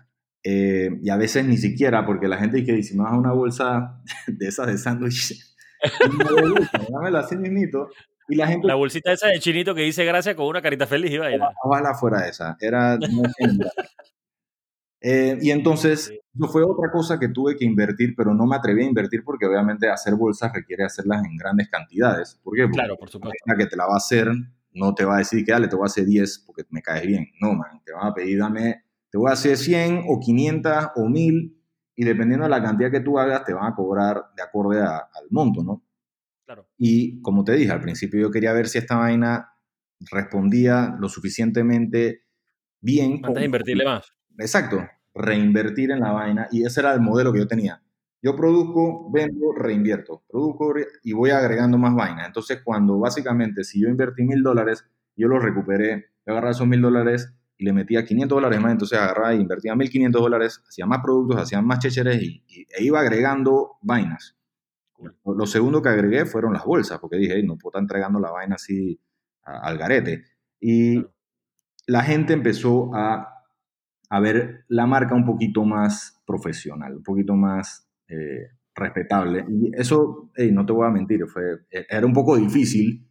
eh, 0.49 1.01
y 1.03 1.11
a 1.11 1.17
veces 1.17 1.45
ni 1.45 1.57
siquiera, 1.57 2.07
porque 2.07 2.29
la 2.29 2.39
gente 2.39 2.59
dice, 2.59 2.81
si 2.85 2.97
me 2.97 3.03
vas 3.03 3.15
a 3.15 3.19
una 3.19 3.33
bolsa 3.33 4.01
de 4.29 4.47
esas 4.47 4.69
de 4.69 4.79
sándwich, 4.79 5.35
dámela 6.89 7.21
así 7.21 7.37
mismito. 7.37 7.89
Y 8.29 8.37
la 8.37 8.47
gente... 8.47 8.65
La 8.65 8.77
bolsita 8.77 9.11
esa 9.11 9.27
de 9.27 9.41
chinito 9.41 9.75
que 9.75 9.83
dice 9.83 10.05
gracias 10.05 10.37
con 10.37 10.47
una 10.47 10.63
carita 10.63 10.87
feliz 10.87 11.11
y 11.11 11.19
vaina. 11.19 11.49
Ojalá 11.65 11.95
fuera 11.95 12.29
esa. 12.29 12.57
Era... 12.61 12.97
eh, 15.01 15.37
y 15.41 15.51
entonces, 15.51 16.13
eso 16.13 16.49
fue 16.49 16.63
otra 16.63 16.93
cosa 16.93 17.19
que 17.19 17.29
tuve 17.29 17.57
que 17.57 17.65
invertir, 17.65 18.15
pero 18.17 18.33
no 18.33 18.47
me 18.47 18.55
atreví 18.55 18.85
a 18.85 18.89
invertir 18.89 19.25
porque 19.25 19.47
obviamente 19.47 19.89
hacer 19.89 20.15
bolsas 20.15 20.53
requiere 20.53 20.85
hacerlas 20.85 21.25
en 21.25 21.37
grandes 21.37 21.69
cantidades. 21.69 22.41
¿Por 22.45 22.55
qué? 22.55 22.63
Porque 22.63 22.77
claro, 22.77 22.97
por 22.97 23.11
supuesto. 23.11 23.37
La 23.47 23.57
que 23.57 23.67
te 23.67 23.77
la 23.77 23.87
va 23.87 23.95
a 23.95 23.99
hacer 23.99 24.31
no 24.75 24.95
te 24.95 25.05
va 25.05 25.17
a 25.17 25.19
decir 25.19 25.45
que 25.45 25.51
dale, 25.51 25.67
te 25.67 25.75
voy 25.75 25.85
a 25.85 25.87
hacer 25.87 26.05
10 26.05 26.45
porque 26.47 26.63
me 26.71 26.83
caes 26.83 27.05
bien. 27.05 27.27
No, 27.41 27.53
man, 27.53 27.83
te 27.85 27.93
van 27.93 28.07
a 28.07 28.15
pedir, 28.15 28.39
dame 28.39 28.86
te 29.17 29.19
voy 29.19 29.31
a 29.31 29.33
hacer 29.33 29.57
100 29.57 30.03
o 30.09 30.21
500 30.21 30.89
o 30.95 31.09
1000 31.09 31.59
y 31.95 32.05
dependiendo 32.05 32.45
de 32.45 32.51
la 32.51 32.63
cantidad 32.63 32.91
que 32.91 33.01
tú 33.01 33.19
hagas 33.19 33.47
te 33.47 33.55
van 33.55 33.73
a 33.73 33.75
cobrar 33.75 34.27
de 34.37 34.43
acorde 34.43 34.79
al 34.79 35.27
monto, 35.31 35.65
¿no? 35.65 35.83
Claro. 36.45 36.69
Y 36.77 37.23
como 37.23 37.43
te 37.43 37.53
dije, 37.53 37.73
al 37.73 37.81
principio 37.81 38.21
yo 38.21 38.31
quería 38.31 38.53
ver 38.53 38.69
si 38.69 38.77
esta 38.77 38.97
vaina 38.97 39.55
respondía 40.11 40.95
lo 41.01 41.09
suficientemente 41.09 42.27
bien. 42.79 43.23
Antes 43.25 43.41
de 43.41 43.45
invertirle 43.47 43.87
más. 43.87 44.13
Exacto, 44.37 44.87
reinvertir 45.15 45.93
en 45.93 46.01
la 46.01 46.13
vaina 46.13 46.49
y 46.53 46.67
ese 46.67 46.81
era 46.81 46.93
el 46.93 47.01
modelo 47.01 47.33
que 47.33 47.39
yo 47.39 47.49
tenía. 47.49 47.83
Yo 48.21 48.37
produzco, 48.37 49.11
vendo, 49.11 49.53
reinvierto, 49.55 50.25
produzco 50.29 50.75
y 51.03 51.15
voy 51.15 51.31
agregando 51.31 51.79
más 51.79 51.95
vaina. 51.95 52.27
Entonces, 52.27 52.61
cuando 52.63 52.99
básicamente, 52.99 53.65
si 53.65 53.81
yo 53.81 53.89
invertí 53.89 54.25
mil 54.25 54.43
dólares, 54.43 54.85
yo 55.17 55.27
los 55.27 55.43
recuperé, 55.43 56.11
yo 56.27 56.35
agarré 56.35 56.51
esos 56.51 56.67
mil 56.67 56.83
dólares 56.83 57.33
y 57.59 57.65
le 57.65 57.73
metía 57.73 58.05
500 58.05 58.37
dólares 58.37 58.61
más, 58.61 58.73
entonces 58.73 58.99
agarraba 58.99 59.33
e 59.33 59.37
invertía 59.37 59.75
1500 59.75 60.23
dólares, 60.23 60.63
hacía 60.69 60.87
más 60.87 61.01
productos, 61.03 61.41
hacía 61.41 61.63
más 61.63 61.79
checheres 61.79 62.23
y, 62.23 62.43
e 62.49 62.85
iba 62.85 63.01
agregando 63.01 63.79
vainas. 63.81 64.37
Lo, 65.25 65.47
segundo 65.47 65.83
que 65.83 65.91
agregué 65.91 66.25
fueron 66.25 66.55
las 66.55 66.65
bolsas, 66.65 66.99
porque 66.99 67.17
dije, 67.17 67.43
no 67.43 67.59
puedo 67.59 67.71
estar 67.71 67.83
entregando 67.83 68.19
la 68.19 68.31
vaina 68.31 68.55
así 68.55 68.99
al 69.43 69.77
garete. 69.77 70.25
Y 70.59 71.05
la 71.87 72.03
gente 72.03 72.33
empezó 72.33 72.95
a, 72.95 73.45
a, 74.09 74.21
ver 74.21 74.65
la 74.69 74.87
marca 74.87 75.15
un 75.15 75.27
poquito 75.27 75.65
más 75.65 76.23
profesional, 76.27 76.97
un 76.97 77.03
poquito 77.03 77.35
más 77.35 77.87
eh, 78.09 78.53
respetable. 78.75 79.45
Y 79.49 79.71
eso, 79.75 80.31
no 80.53 80.65
te 80.65 80.73
voy 80.73 80.87
a 80.87 80.91
mentir, 80.91 81.27
fue, 81.27 81.67
e, 81.71 81.87
era 81.91 82.07
un 82.07 82.15
poco 82.15 82.37
difícil 82.37 83.07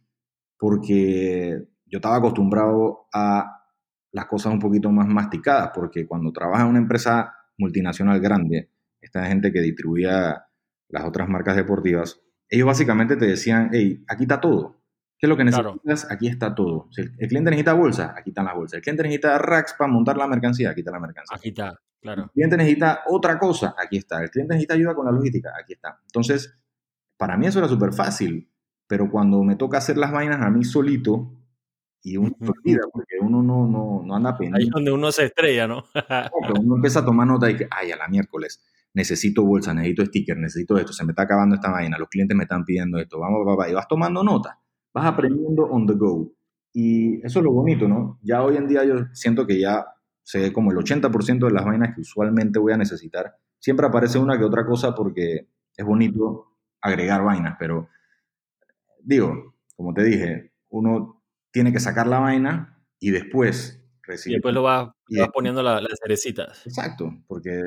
porque 0.58 1.68
yo 1.86 1.98
estaba 1.98 2.16
acostumbrado 2.16 3.06
a 3.12 3.55
las 4.12 4.26
cosas 4.26 4.52
un 4.52 4.60
poquito 4.60 4.90
más 4.90 5.06
masticadas, 5.06 5.70
porque 5.74 6.06
cuando 6.06 6.32
trabajas 6.32 6.64
en 6.64 6.70
una 6.70 6.78
empresa 6.78 7.34
multinacional 7.58 8.20
grande, 8.20 8.70
esta 9.00 9.24
gente 9.26 9.52
que 9.52 9.60
distribuía 9.60 10.46
las 10.88 11.04
otras 11.04 11.28
marcas 11.28 11.56
deportivas, 11.56 12.20
ellos 12.48 12.66
básicamente 12.66 13.16
te 13.16 13.26
decían, 13.26 13.70
hey, 13.72 14.04
aquí 14.08 14.24
está 14.24 14.40
todo. 14.40 14.82
¿Qué 15.18 15.26
es 15.26 15.28
lo 15.28 15.36
que 15.36 15.44
necesitas? 15.44 16.10
Aquí 16.10 16.28
está 16.28 16.54
todo. 16.54 16.88
Si 16.90 17.00
el, 17.00 17.28
cliente 17.28 17.50
necesita 17.50 17.72
bolsa, 17.72 18.14
aquí 18.16 18.30
están 18.30 18.44
las 18.44 18.54
bolsas. 18.54 18.76
El 18.76 18.82
cliente 18.82 19.02
necesita 19.02 19.38
racks 19.38 19.74
para 19.78 19.90
montar 19.90 20.16
la 20.16 20.26
mercancía, 20.26 20.70
aquí 20.70 20.80
está 20.80 20.92
la 20.92 21.00
mercancía. 21.00 21.36
Aquí 21.36 21.48
está, 21.48 21.80
claro. 22.00 22.24
El 22.24 22.30
cliente 22.30 22.56
necesita 22.58 23.00
otra 23.06 23.38
cosa, 23.38 23.74
aquí 23.82 23.96
está. 23.96 24.22
El 24.22 24.30
cliente 24.30 24.54
necesita 24.54 24.74
ayuda 24.74 24.94
con 24.94 25.06
la 25.06 25.12
logística, 25.12 25.52
aquí 25.58 25.72
está. 25.72 25.98
Entonces, 26.04 26.58
para 27.16 27.36
mí 27.36 27.46
eso 27.46 27.58
era 27.58 27.68
súper 27.68 27.94
fácil, 27.94 28.50
pero 28.86 29.10
cuando 29.10 29.42
me 29.42 29.56
toca 29.56 29.78
hacer 29.78 29.96
las 29.96 30.12
vainas 30.12 30.40
a 30.42 30.50
mí 30.50 30.64
solito, 30.64 31.32
y 32.06 32.16
uno 32.16 32.36
se 32.40 32.48
olvida 32.48 32.82
porque 32.92 33.16
uno 33.20 33.42
no, 33.42 33.66
no, 33.66 34.00
no 34.04 34.14
anda 34.14 34.38
pendiente. 34.38 34.60
Ahí 34.60 34.68
es 34.68 34.70
donde 34.70 34.92
uno 34.92 35.10
se 35.10 35.24
estrella, 35.24 35.66
¿no? 35.66 35.82
uno 36.60 36.76
empieza 36.76 37.00
a 37.00 37.04
tomar 37.04 37.26
nota 37.26 37.50
y 37.50 37.56
que, 37.56 37.66
ay, 37.68 37.90
a 37.90 37.96
la 37.96 38.06
miércoles, 38.06 38.64
necesito 38.94 39.44
bolsa, 39.44 39.74
necesito 39.74 40.04
sticker, 40.04 40.36
necesito 40.36 40.78
esto, 40.78 40.92
se 40.92 41.04
me 41.04 41.10
está 41.10 41.22
acabando 41.22 41.56
esta 41.56 41.72
vaina, 41.72 41.98
los 41.98 42.08
clientes 42.08 42.36
me 42.36 42.44
están 42.44 42.64
pidiendo 42.64 42.98
esto, 43.00 43.18
vamos, 43.18 43.44
papá, 43.44 43.68
y 43.68 43.74
vas 43.74 43.88
tomando 43.88 44.22
nota, 44.22 44.60
vas 44.94 45.04
aprendiendo 45.04 45.64
on 45.64 45.84
the 45.84 45.94
go. 45.94 46.32
Y 46.72 47.16
eso 47.26 47.40
es 47.40 47.44
lo 47.44 47.50
bonito, 47.50 47.88
¿no? 47.88 48.20
Ya 48.22 48.40
hoy 48.44 48.56
en 48.56 48.68
día 48.68 48.84
yo 48.84 49.06
siento 49.12 49.44
que 49.44 49.58
ya 49.58 49.84
sé 50.22 50.52
como 50.52 50.70
el 50.70 50.76
80% 50.76 51.46
de 51.46 51.52
las 51.52 51.64
vainas 51.64 51.92
que 51.92 52.02
usualmente 52.02 52.60
voy 52.60 52.72
a 52.72 52.76
necesitar. 52.76 53.34
Siempre 53.58 53.84
aparece 53.84 54.20
una 54.20 54.38
que 54.38 54.44
otra 54.44 54.64
cosa 54.64 54.94
porque 54.94 55.48
es 55.76 55.84
bonito 55.84 56.52
agregar 56.80 57.24
vainas, 57.24 57.56
pero 57.58 57.88
digo, 59.02 59.56
como 59.74 59.92
te 59.92 60.04
dije, 60.04 60.52
uno 60.68 61.15
tiene 61.56 61.72
que 61.72 61.80
sacar 61.80 62.06
la 62.06 62.18
vaina 62.18 62.78
y 63.00 63.12
después 63.12 63.82
recibir. 64.02 64.34
Y 64.34 64.36
después 64.36 64.54
lo 64.54 64.62
vas, 64.62 64.90
poniendo 65.32 65.62
las 65.62 65.82
cerecitas. 66.02 66.66
Exacto, 66.66 67.10
porque 67.26 67.62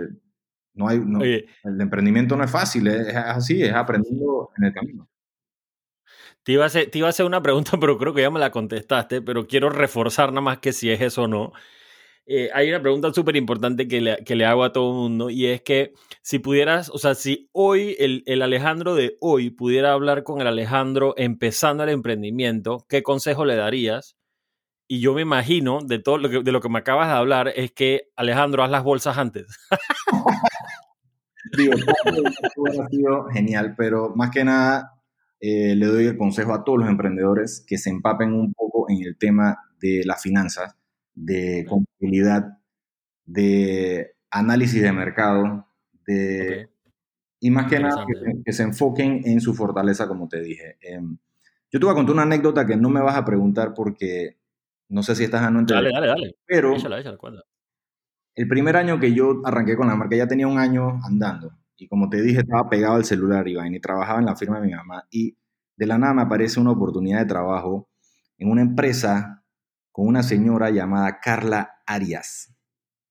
no 0.75 0.87
hay, 0.87 1.01
el 1.63 1.81
emprendimiento 1.81 2.37
no 2.37 2.43
es 2.43 2.51
fácil, 2.51 2.85
es, 2.85 3.15
así, 3.15 3.63
es 3.63 3.73
aprendiendo 3.73 4.51
en 4.59 4.65
el 4.65 4.73
camino. 4.73 5.09
Te 6.43 6.51
iba, 6.51 6.65
a 6.65 6.67
hacer, 6.67 6.91
te 6.91 6.99
iba 6.99 7.07
a 7.07 7.09
hacer 7.09 7.25
una 7.25 7.41
pregunta, 7.41 7.71
pero 7.81 7.97
creo 7.97 8.13
que 8.13 8.21
ya 8.21 8.29
me 8.29 8.39
la 8.39 8.51
contestaste, 8.51 9.23
pero 9.23 9.47
quiero 9.47 9.71
reforzar 9.71 10.29
nada 10.29 10.41
más 10.41 10.59
que 10.59 10.71
si 10.71 10.91
es 10.91 11.01
eso 11.01 11.23
o 11.23 11.27
no. 11.27 11.51
Eh, 12.31 12.51
hay 12.53 12.69
una 12.69 12.79
pregunta 12.79 13.11
súper 13.11 13.35
importante 13.37 13.87
que 13.87 14.01
le, 14.01 14.23
que 14.23 14.35
le, 14.35 14.45
hago 14.45 14.63
a 14.63 14.71
todo 14.71 14.91
el 14.91 14.97
mundo 14.97 15.31
y 15.31 15.47
es 15.47 15.63
que 15.63 15.93
si 16.21 16.37
pudieras, 16.37 16.91
o 16.93 16.99
sea, 16.99 17.15
si 17.15 17.49
hoy 17.53 17.95
el, 17.97 18.21
el, 18.27 18.43
Alejandro 18.43 18.93
de 18.93 19.17
hoy 19.19 19.49
pudiera 19.49 19.93
hablar 19.93 20.21
con 20.21 20.39
el 20.39 20.45
Alejandro 20.45 21.15
empezando 21.17 21.83
el 21.83 21.89
emprendimiento, 21.89 22.85
¿qué 22.87 23.01
consejo 23.01 23.45
le 23.45 23.55
darías? 23.55 24.15
Y 24.87 24.99
yo 25.01 25.15
me 25.15 25.23
imagino, 25.23 25.79
de 25.83 25.97
todo 25.97 26.19
lo 26.19 26.29
que, 26.29 26.43
de 26.43 26.51
lo 26.51 26.61
que 26.61 26.69
me 26.69 26.77
acabas 26.77 27.07
de 27.07 27.15
hablar, 27.15 27.51
es 27.55 27.71
que 27.71 28.11
Alejandro, 28.15 28.63
haz 28.63 28.69
las 28.69 28.83
bolsas 28.83 29.17
antes. 29.17 29.47
Digo, 31.57 31.73
ha 31.73 32.89
sido 32.89 33.25
genial, 33.33 33.73
pero 33.75 34.13
más 34.15 34.29
que 34.29 34.43
nada 34.43 35.01
eh, 35.39 35.73
le 35.75 35.87
doy 35.87 36.05
el 36.05 36.15
consejo 36.15 36.53
a 36.53 36.63
todos 36.63 36.77
los 36.77 36.89
emprendedores 36.89 37.65
que 37.67 37.79
se 37.79 37.89
empapen 37.89 38.33
un 38.33 38.53
poco 38.53 38.85
en 38.87 39.01
el 39.01 39.17
tema 39.17 39.57
de 39.81 40.03
las 40.05 40.21
finanzas 40.21 40.78
de 41.19 41.65
contabilidad, 41.67 42.57
de 43.25 44.15
análisis 44.31 44.81
de 44.81 44.91
mercado, 44.91 45.67
de, 46.05 46.69
y 47.39 47.51
más 47.51 47.67
que 47.69 47.79
nada 47.79 48.05
que, 48.45 48.53
se 48.53 48.63
enfoquen 48.63 49.21
en 49.25 49.41
su 49.41 49.53
fortaleza, 49.53 50.07
como 50.07 50.27
te 50.27 50.41
dije. 50.41 50.77
Em, 50.81 51.17
yo 51.71 51.79
te 51.79 51.85
voy 51.85 51.91
a 51.91 51.95
contar 51.95 52.13
una 52.13 52.23
anécdota 52.23 52.65
que 52.65 52.77
no 52.77 52.89
me 52.89 53.01
vas 53.01 53.15
a 53.15 53.25
preguntar 53.25 53.73
porque 53.73 54.37
no 54.87 55.03
sé 55.03 55.15
si 55.15 55.25
estás 55.25 55.43
anuente. 55.43 55.73
Dale, 55.73 55.91
dale, 55.91 56.07
dale. 56.07 56.35
Pero 56.45 56.73
el 58.35 58.47
primer 58.47 58.77
año 58.77 58.99
que 58.99 59.13
yo 59.13 59.41
arranqué 59.43 59.75
con 59.75 59.87
la 59.87 59.95
marca, 59.95 60.15
ya 60.15 60.27
tenía 60.27 60.47
un 60.47 60.57
año 60.57 60.99
andando. 61.03 61.51
Y 61.75 61.87
como 61.87 62.09
te 62.09 62.21
dije, 62.21 62.39
estaba 62.39 62.69
pegado 62.69 62.95
al 62.95 63.05
celular, 63.05 63.47
Iván, 63.47 63.73
y 63.73 63.79
trabajaba 63.79 64.19
en 64.19 64.25
la 64.25 64.35
firma 64.35 64.59
de 64.59 64.67
mi 64.67 64.73
mamá. 64.73 65.05
Y 65.11 65.37
de 65.75 65.85
la 65.85 65.97
nada 65.97 66.13
me 66.13 66.21
aparece 66.21 66.59
una 66.59 66.71
oportunidad 66.71 67.19
de 67.19 67.25
trabajo 67.25 67.89
en 68.37 68.49
una 68.49 68.61
empresa 68.61 69.38
con 69.99 70.07
una 70.07 70.23
señora 70.23 70.69
llamada 70.69 71.19
Carla 71.19 71.81
Arias. 71.85 72.55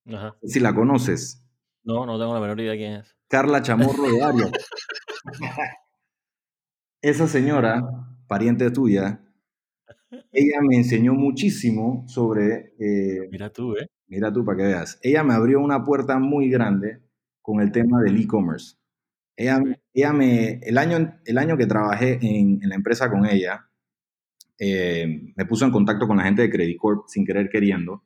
Ajá. 0.06 0.38
Si 0.42 0.58
la 0.58 0.74
conoces. 0.74 1.46
No, 1.84 2.06
no 2.06 2.18
tengo 2.18 2.32
la 2.32 2.40
menor 2.40 2.58
idea 2.60 2.72
de 2.72 2.78
quién 2.78 2.92
es. 2.94 3.14
Carla 3.28 3.60
Chamorro 3.60 4.10
de 4.10 4.22
Arias. 4.22 4.50
Esa 7.02 7.26
señora, 7.26 7.82
pariente 8.26 8.70
tuya, 8.70 9.20
ella 10.32 10.60
me 10.66 10.76
enseñó 10.76 11.12
muchísimo 11.12 12.04
sobre... 12.08 12.72
Eh, 12.78 13.28
mira 13.30 13.50
tú, 13.50 13.76
¿eh? 13.76 13.90
Mira 14.06 14.32
tú 14.32 14.42
para 14.42 14.56
que 14.56 14.64
veas. 14.64 14.98
Ella 15.02 15.22
me 15.22 15.34
abrió 15.34 15.60
una 15.60 15.84
puerta 15.84 16.18
muy 16.18 16.48
grande 16.48 17.02
con 17.42 17.60
el 17.60 17.70
tema 17.70 18.00
del 18.00 18.16
e-commerce. 18.18 18.78
Ella, 19.36 19.60
ella 19.92 20.12
me, 20.14 20.54
el 20.62 20.78
año, 20.78 21.20
el 21.26 21.36
año 21.36 21.58
que 21.58 21.66
trabajé 21.66 22.14
en, 22.22 22.62
en 22.62 22.68
la 22.70 22.76
empresa 22.76 23.10
con 23.10 23.26
ella, 23.26 23.67
eh, 24.58 25.32
me 25.36 25.46
puso 25.46 25.64
en 25.64 25.70
contacto 25.70 26.06
con 26.06 26.16
la 26.16 26.24
gente 26.24 26.42
de 26.42 26.50
Credit 26.50 26.78
Corp 26.78 27.04
sin 27.08 27.24
querer 27.24 27.48
queriendo. 27.48 28.02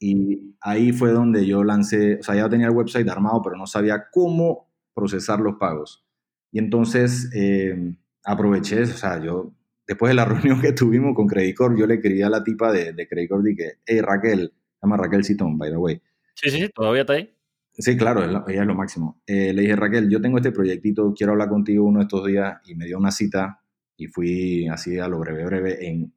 Y 0.00 0.54
ahí 0.60 0.92
fue 0.92 1.10
donde 1.10 1.44
yo 1.46 1.64
lancé, 1.64 2.18
o 2.20 2.22
sea, 2.22 2.36
ya 2.36 2.48
tenía 2.48 2.66
el 2.66 2.72
website 2.72 3.08
armado, 3.08 3.42
pero 3.42 3.56
no 3.56 3.66
sabía 3.66 4.04
cómo 4.10 4.70
procesar 4.94 5.40
los 5.40 5.56
pagos. 5.56 6.04
Y 6.52 6.58
entonces 6.58 7.30
eh, 7.34 7.94
aproveché, 8.24 8.82
o 8.82 8.86
sea, 8.86 9.20
yo, 9.22 9.52
después 9.86 10.10
de 10.10 10.14
la 10.14 10.24
reunión 10.24 10.60
que 10.60 10.72
tuvimos 10.72 11.14
con 11.14 11.26
Credit 11.26 11.56
Corp, 11.56 11.76
yo 11.76 11.86
le 11.86 11.94
escribí 11.94 12.22
a 12.22 12.30
la 12.30 12.44
tipa 12.44 12.72
de, 12.72 12.92
de 12.92 13.08
Credit 13.08 13.28
Corp 13.28 13.46
y 13.48 13.56
que, 13.56 13.72
hey 13.84 14.00
Raquel, 14.00 14.52
se 14.74 14.86
llama 14.86 14.96
Raquel 14.96 15.24
Citón, 15.24 15.58
by 15.58 15.70
the 15.70 15.76
way. 15.76 16.00
Sí, 16.34 16.50
sí, 16.50 16.68
todavía 16.72 17.00
está 17.00 17.14
ahí. 17.14 17.34
Sí, 17.72 17.96
claro, 17.96 18.24
ella 18.24 18.62
es 18.62 18.66
lo 18.66 18.74
máximo. 18.74 19.22
Eh, 19.26 19.52
le 19.52 19.62
dije, 19.62 19.76
Raquel, 19.76 20.08
yo 20.08 20.20
tengo 20.20 20.38
este 20.38 20.50
proyectito, 20.50 21.14
quiero 21.14 21.32
hablar 21.32 21.48
contigo 21.48 21.84
uno 21.84 22.00
de 22.00 22.04
estos 22.04 22.26
días 22.26 22.58
y 22.64 22.74
me 22.74 22.86
dio 22.86 22.98
una 22.98 23.12
cita 23.12 23.60
y 23.98 24.06
fui 24.06 24.68
así 24.68 24.98
a 24.98 25.08
lo 25.08 25.18
breve, 25.18 25.44
breve, 25.44 25.86
en, 25.86 26.14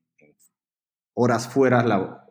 horas 1.15 1.47
fuera, 1.47 1.83
la, 1.83 2.25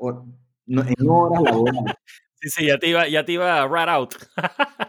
no, 0.67 0.83
en 0.83 0.95
horas 1.09 1.43
laborales. 1.43 1.95
Sí, 2.37 2.49
sí, 2.49 2.67
ya 2.67 2.79
te 2.79 2.89
iba, 2.89 3.07
ya 3.09 3.25
te 3.25 3.33
iba 3.33 3.67
rat 3.67 3.89
out. 3.89 4.15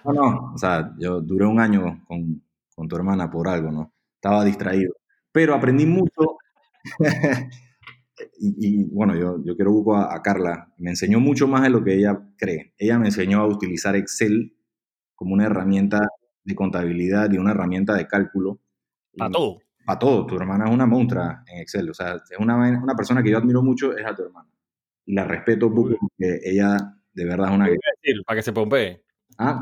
no, 0.06 0.13
no, 0.13 0.54
o 0.54 0.58
sea, 0.58 0.93
yo 1.00 1.19
duré 1.19 1.45
un 1.45 1.60
año 1.60 2.06
con, 2.08 2.41
con 2.74 2.88
tu 2.88 2.95
hermana 2.95 3.30
por 3.30 3.50
algo, 3.50 3.71
¿no? 3.71 3.93
Estaba 4.15 4.45
distraído. 4.45 4.93
Pero 5.32 5.56
aprendí 5.56 5.86
mucho. 5.86 6.38
y, 8.39 8.86
bueno, 8.86 9.15
yo, 9.15 9.43
yo 9.43 9.56
quiero 9.56 9.71
buscar 9.71 10.12
a, 10.12 10.15
a, 10.15 10.21
Carla. 10.21 10.71
Me 10.78 10.91
enseñó 10.91 11.19
mucho 11.19 11.47
más 11.47 11.63
de 11.63 11.71
lo 11.71 11.84
que 11.84 11.95
ella 11.95 12.21
cree. 12.38 12.74
Ella 12.78 13.00
me 13.00 13.08
enseñó 13.08 13.41
a 13.41 13.47
utilizar 13.47 13.95
Excel 13.95 14.56
como 15.15 15.34
una 15.34 15.45
herramienta 15.45 16.08
de 16.43 16.56
contabilidad 16.56 17.32
y 17.32 17.38
una 17.38 17.52
herramienta 17.52 17.95
de 17.95 18.08
cálculo. 18.08 18.62
Para 19.17 19.32
todo 19.32 19.60
para 19.86 20.00
todo. 20.00 20.26
Tu 20.26 20.36
hermana 20.36 20.65
es 20.65 20.72
una 20.72 20.86
montra 20.86 21.44
en 21.48 21.60
Excel. 21.60 21.89
O 21.89 21.94
sea, 21.94 22.15
es 22.15 22.38
una, 22.39 22.56
una 22.58 22.96
persona 22.96 23.22
que 23.24 23.32
yo 23.32 23.38
admiro 23.38 23.62
mucho, 23.62 23.96
es 23.96 24.06
a 24.06 24.15
tu 24.15 24.24
hermana. 24.24 24.50
Y 25.06 25.13
la 25.13 25.24
respeto 25.24 25.74
porque 25.74 25.98
ella 26.44 26.78
de 27.13 27.26
verdad 27.26 27.50
es 27.50 27.56
una... 27.56 27.65
¿Qué 27.65 27.78
decir? 28.02 28.22
Para 28.26 28.38
que 28.38 28.44
se 28.44 28.54
pompee. 28.54 29.04
Ah. 29.38 29.62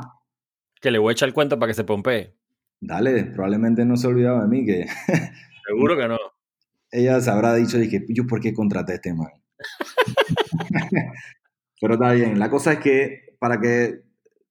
Que 0.82 0.92
le 0.92 1.00
voy 1.00 1.12
a 1.12 1.14
echar 1.14 1.28
el 1.28 1.34
cuento 1.34 1.58
para 1.58 1.70
que 1.70 1.74
se 1.74 1.84
pompee. 1.84 2.36
Dale, 2.82 3.26
probablemente 3.26 3.86
no 3.86 3.98
se 3.98 4.08
ha 4.08 4.10
olvidado 4.10 4.42
de 4.42 4.48
mí 4.48 4.66
que... 4.66 4.86
Seguro 5.68 5.98
que 5.98 6.08
no. 6.08 6.18
Ella 6.92 7.20
se 7.22 7.30
habrá 7.30 7.54
dicho, 7.56 7.78
dije, 7.78 8.06
yo 8.10 8.26
por 8.26 8.42
qué 8.42 8.54
contraté 8.54 8.94
a 8.94 8.96
este 8.96 9.14
man. 9.14 9.30
Pero 11.82 11.94
está 11.94 12.14
bien. 12.14 12.40
La 12.40 12.50
cosa 12.50 12.74
es 12.74 12.80
que, 12.80 13.36
para 13.40 13.60
que 13.60 14.02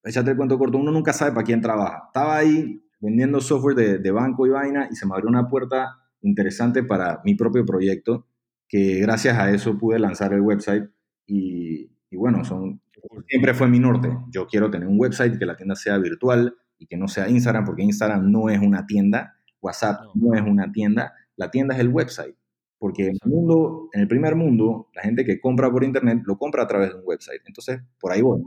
echate 0.04 0.30
el 0.30 0.36
cuento 0.36 0.56
corto, 0.56 0.78
uno 0.78 0.92
nunca 0.92 1.12
sabe 1.12 1.32
para 1.32 1.44
quién 1.44 1.60
trabaja. 1.60 2.04
Estaba 2.06 2.36
ahí 2.36 2.80
vendiendo 3.00 3.40
software 3.40 4.00
de, 4.00 4.10
banco 4.10 4.46
y 4.46 4.50
vaina 4.50 4.88
y 4.90 4.96
se 4.96 5.06
me 5.06 5.14
abrió 5.14 5.28
una 5.28 5.48
puerta 5.48 5.98
interesante 6.22 6.82
para 6.82 7.20
mi 7.24 7.34
propio 7.34 7.64
proyecto, 7.64 8.26
que 8.68 9.00
gracias 9.00 9.38
a 9.38 9.50
eso 9.50 9.78
pude 9.78 9.98
lanzar 9.98 10.32
el 10.32 10.40
website 10.40 10.90
y, 11.26 11.90
bueno, 12.12 12.44
son, 12.44 12.80
siempre 13.28 13.54
fue 13.54 13.68
mi 13.68 13.78
norte. 13.78 14.10
Yo 14.30 14.46
quiero 14.46 14.70
tener 14.70 14.88
un 14.88 14.98
website 14.98 15.38
que 15.38 15.46
la 15.46 15.56
tienda 15.56 15.76
sea 15.76 15.98
virtual 15.98 16.56
y 16.78 16.86
que 16.86 16.96
no 16.96 17.08
sea 17.08 17.28
Instagram, 17.28 17.64
porque 17.64 17.82
Instagram 17.82 18.30
no 18.30 18.48
es 18.48 18.60
una 18.60 18.86
tienda, 18.86 19.34
WhatsApp 19.60 20.00
no, 20.14 20.34
es 20.34 20.42
una 20.42 20.72
tienda, 20.72 21.14
la 21.36 21.50
tienda 21.50 21.74
es 21.74 21.80
el 21.80 21.88
website. 21.88 22.36
Porque 22.80 23.08
en 23.08 23.16
el, 23.20 23.30
mundo, 23.30 23.88
en 23.92 24.02
el 24.02 24.08
primer 24.08 24.36
mundo, 24.36 24.88
la 24.94 25.02
gente 25.02 25.24
que 25.24 25.40
compra 25.40 25.68
por 25.68 25.82
internet 25.82 26.22
lo 26.24 26.38
compra 26.38 26.62
a 26.62 26.66
través 26.68 26.90
de 26.90 26.94
un 26.94 27.02
website. 27.04 27.40
Entonces, 27.44 27.80
por 27.98 28.12
ahí 28.12 28.22
voy. 28.22 28.40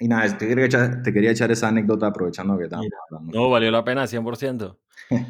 Y 0.00 0.08
nada, 0.08 0.36
te 0.38 0.48
quería, 0.48 0.64
echar, 0.64 1.02
te 1.02 1.12
quería 1.12 1.30
echar 1.30 1.50
esa 1.50 1.68
anécdota 1.68 2.06
aprovechando 2.06 2.56
que 2.56 2.64
estábamos 2.64 2.90
hablando. 3.10 3.38
No, 3.38 3.50
valió 3.50 3.70
la 3.70 3.84
pena 3.84 4.04
100%. 4.04 4.78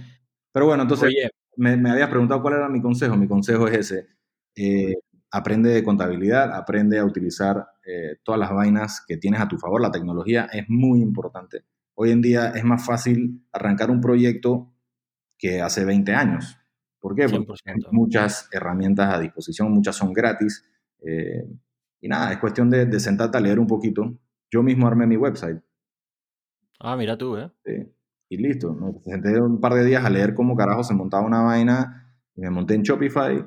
Pero 0.53 0.67
bueno, 0.67 0.85
entonces 0.85 1.13
me, 1.57 1.77
me, 1.77 1.91
habías 1.91 2.09
preguntado 2.09 2.41
cuál 2.41 2.55
era 2.55 2.69
mi 2.69 2.81
consejo. 2.81 3.17
Mi 3.17 3.27
consejo 3.27 3.67
es 3.67 3.79
ese. 3.91 4.07
Eh, 4.55 4.95
aprende 5.33 5.71
de 5.71 5.83
contabilidad, 5.83 6.55
aprende 6.55 7.01
a 7.01 7.05
utilizar 7.05 7.67
eh, 7.85 8.19
todas 8.23 8.39
las 8.39 8.53
vainas 8.53 9.05
que 9.07 9.17
tienes 9.17 9.41
a 9.41 9.49
tu 9.49 9.59
favor. 9.59 9.81
La 9.81 9.91
tecnología 9.91 10.49
es 10.53 10.65
muy 10.69 11.01
importante. 11.01 11.65
Hoy 11.95 12.13
en 12.13 12.23
día 12.23 12.51
es 12.51 12.65
más 12.65 12.87
fácil 12.87 13.45
arrancar 13.53 13.91
un 13.91 14.01
proyecto 14.01 14.73
que 15.37 15.61
hace 15.61 15.85
20 15.85 16.15
años. 16.15 16.59
¿Por 17.01 17.17
qué? 17.17 17.29
Porque 17.29 17.53
hay 17.67 17.75
muchas 17.91 18.49
herramientas 18.53 19.13
a 19.13 19.19
disposición, 19.19 19.73
muchas 19.73 19.97
son 19.97 20.13
gratis. 20.13 20.65
Eh, 21.01 21.45
y 22.01 22.09
nada, 22.09 22.33
es 22.33 22.39
cuestión 22.39 22.71
de, 22.71 22.87
de 22.87 23.01
sentarte 23.01 23.37
a 23.37 23.41
leer 23.41 23.59
un 23.59 23.67
poquito, 23.67 24.15
yo 24.51 24.63
mismo 24.63 24.87
armé 24.87 25.07
mi 25.07 25.17
website. 25.17 25.63
Ah, 26.79 26.97
mira 26.97 27.17
tú, 27.17 27.37
¿eh? 27.37 27.51
Sí. 27.65 27.73
Y 28.31 28.37
listo. 28.37 28.73
Me 28.73 28.93
senté 29.03 29.41
un 29.41 29.61
par 29.61 29.75
de 29.75 29.85
días 29.85 30.05
a 30.05 30.11
leer 30.11 30.35
cómo 30.35 30.57
carajo 30.57 30.83
se 30.83 30.95
montaba 30.95 31.27
una 31.27 31.43
vaina 31.43 32.17
y 32.35 32.41
me 32.41 32.51
monté 32.51 32.75
en 32.75 32.83
Shopify 32.83 33.45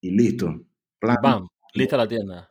y 0.00 0.10
listo. 0.10 0.54
Plan. 0.98 1.16
Bam, 1.22 1.48
lista 1.72 1.96
la 1.96 2.08
tienda. 2.08 2.50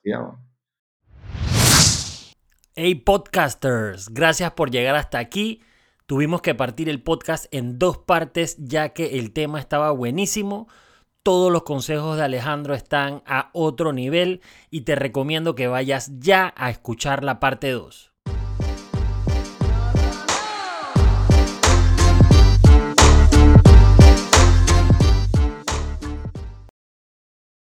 Hey 2.76 2.96
podcasters, 2.96 4.10
gracias 4.10 4.52
por 4.54 4.72
llegar 4.72 4.96
hasta 4.96 5.20
aquí. 5.20 5.62
Tuvimos 6.06 6.42
que 6.42 6.56
partir 6.56 6.90
el 6.90 7.02
podcast 7.02 7.46
en 7.54 7.78
dos 7.80 7.98
partes 8.00 8.58
ya 8.58 8.90
que 8.90 9.20
el 9.20 9.32
tema 9.32 9.60
estaba 9.60 9.92
buenísimo. 9.92 10.68
Todos 11.24 11.54
los 11.54 11.64
consejos 11.64 12.18
de 12.18 12.24
Alejandro 12.24 12.76
están 12.76 13.24
a 13.26 13.50
otro 13.54 13.94
nivel 13.94 14.42
y 14.70 14.82
te 14.82 14.96
recomiendo 14.96 15.56
que 15.56 15.68
vayas 15.68 16.12
ya 16.20 16.54
a 16.58 16.70
escuchar 16.70 17.24
la 17.24 17.40
parte 17.40 17.72
2. 17.72 18.13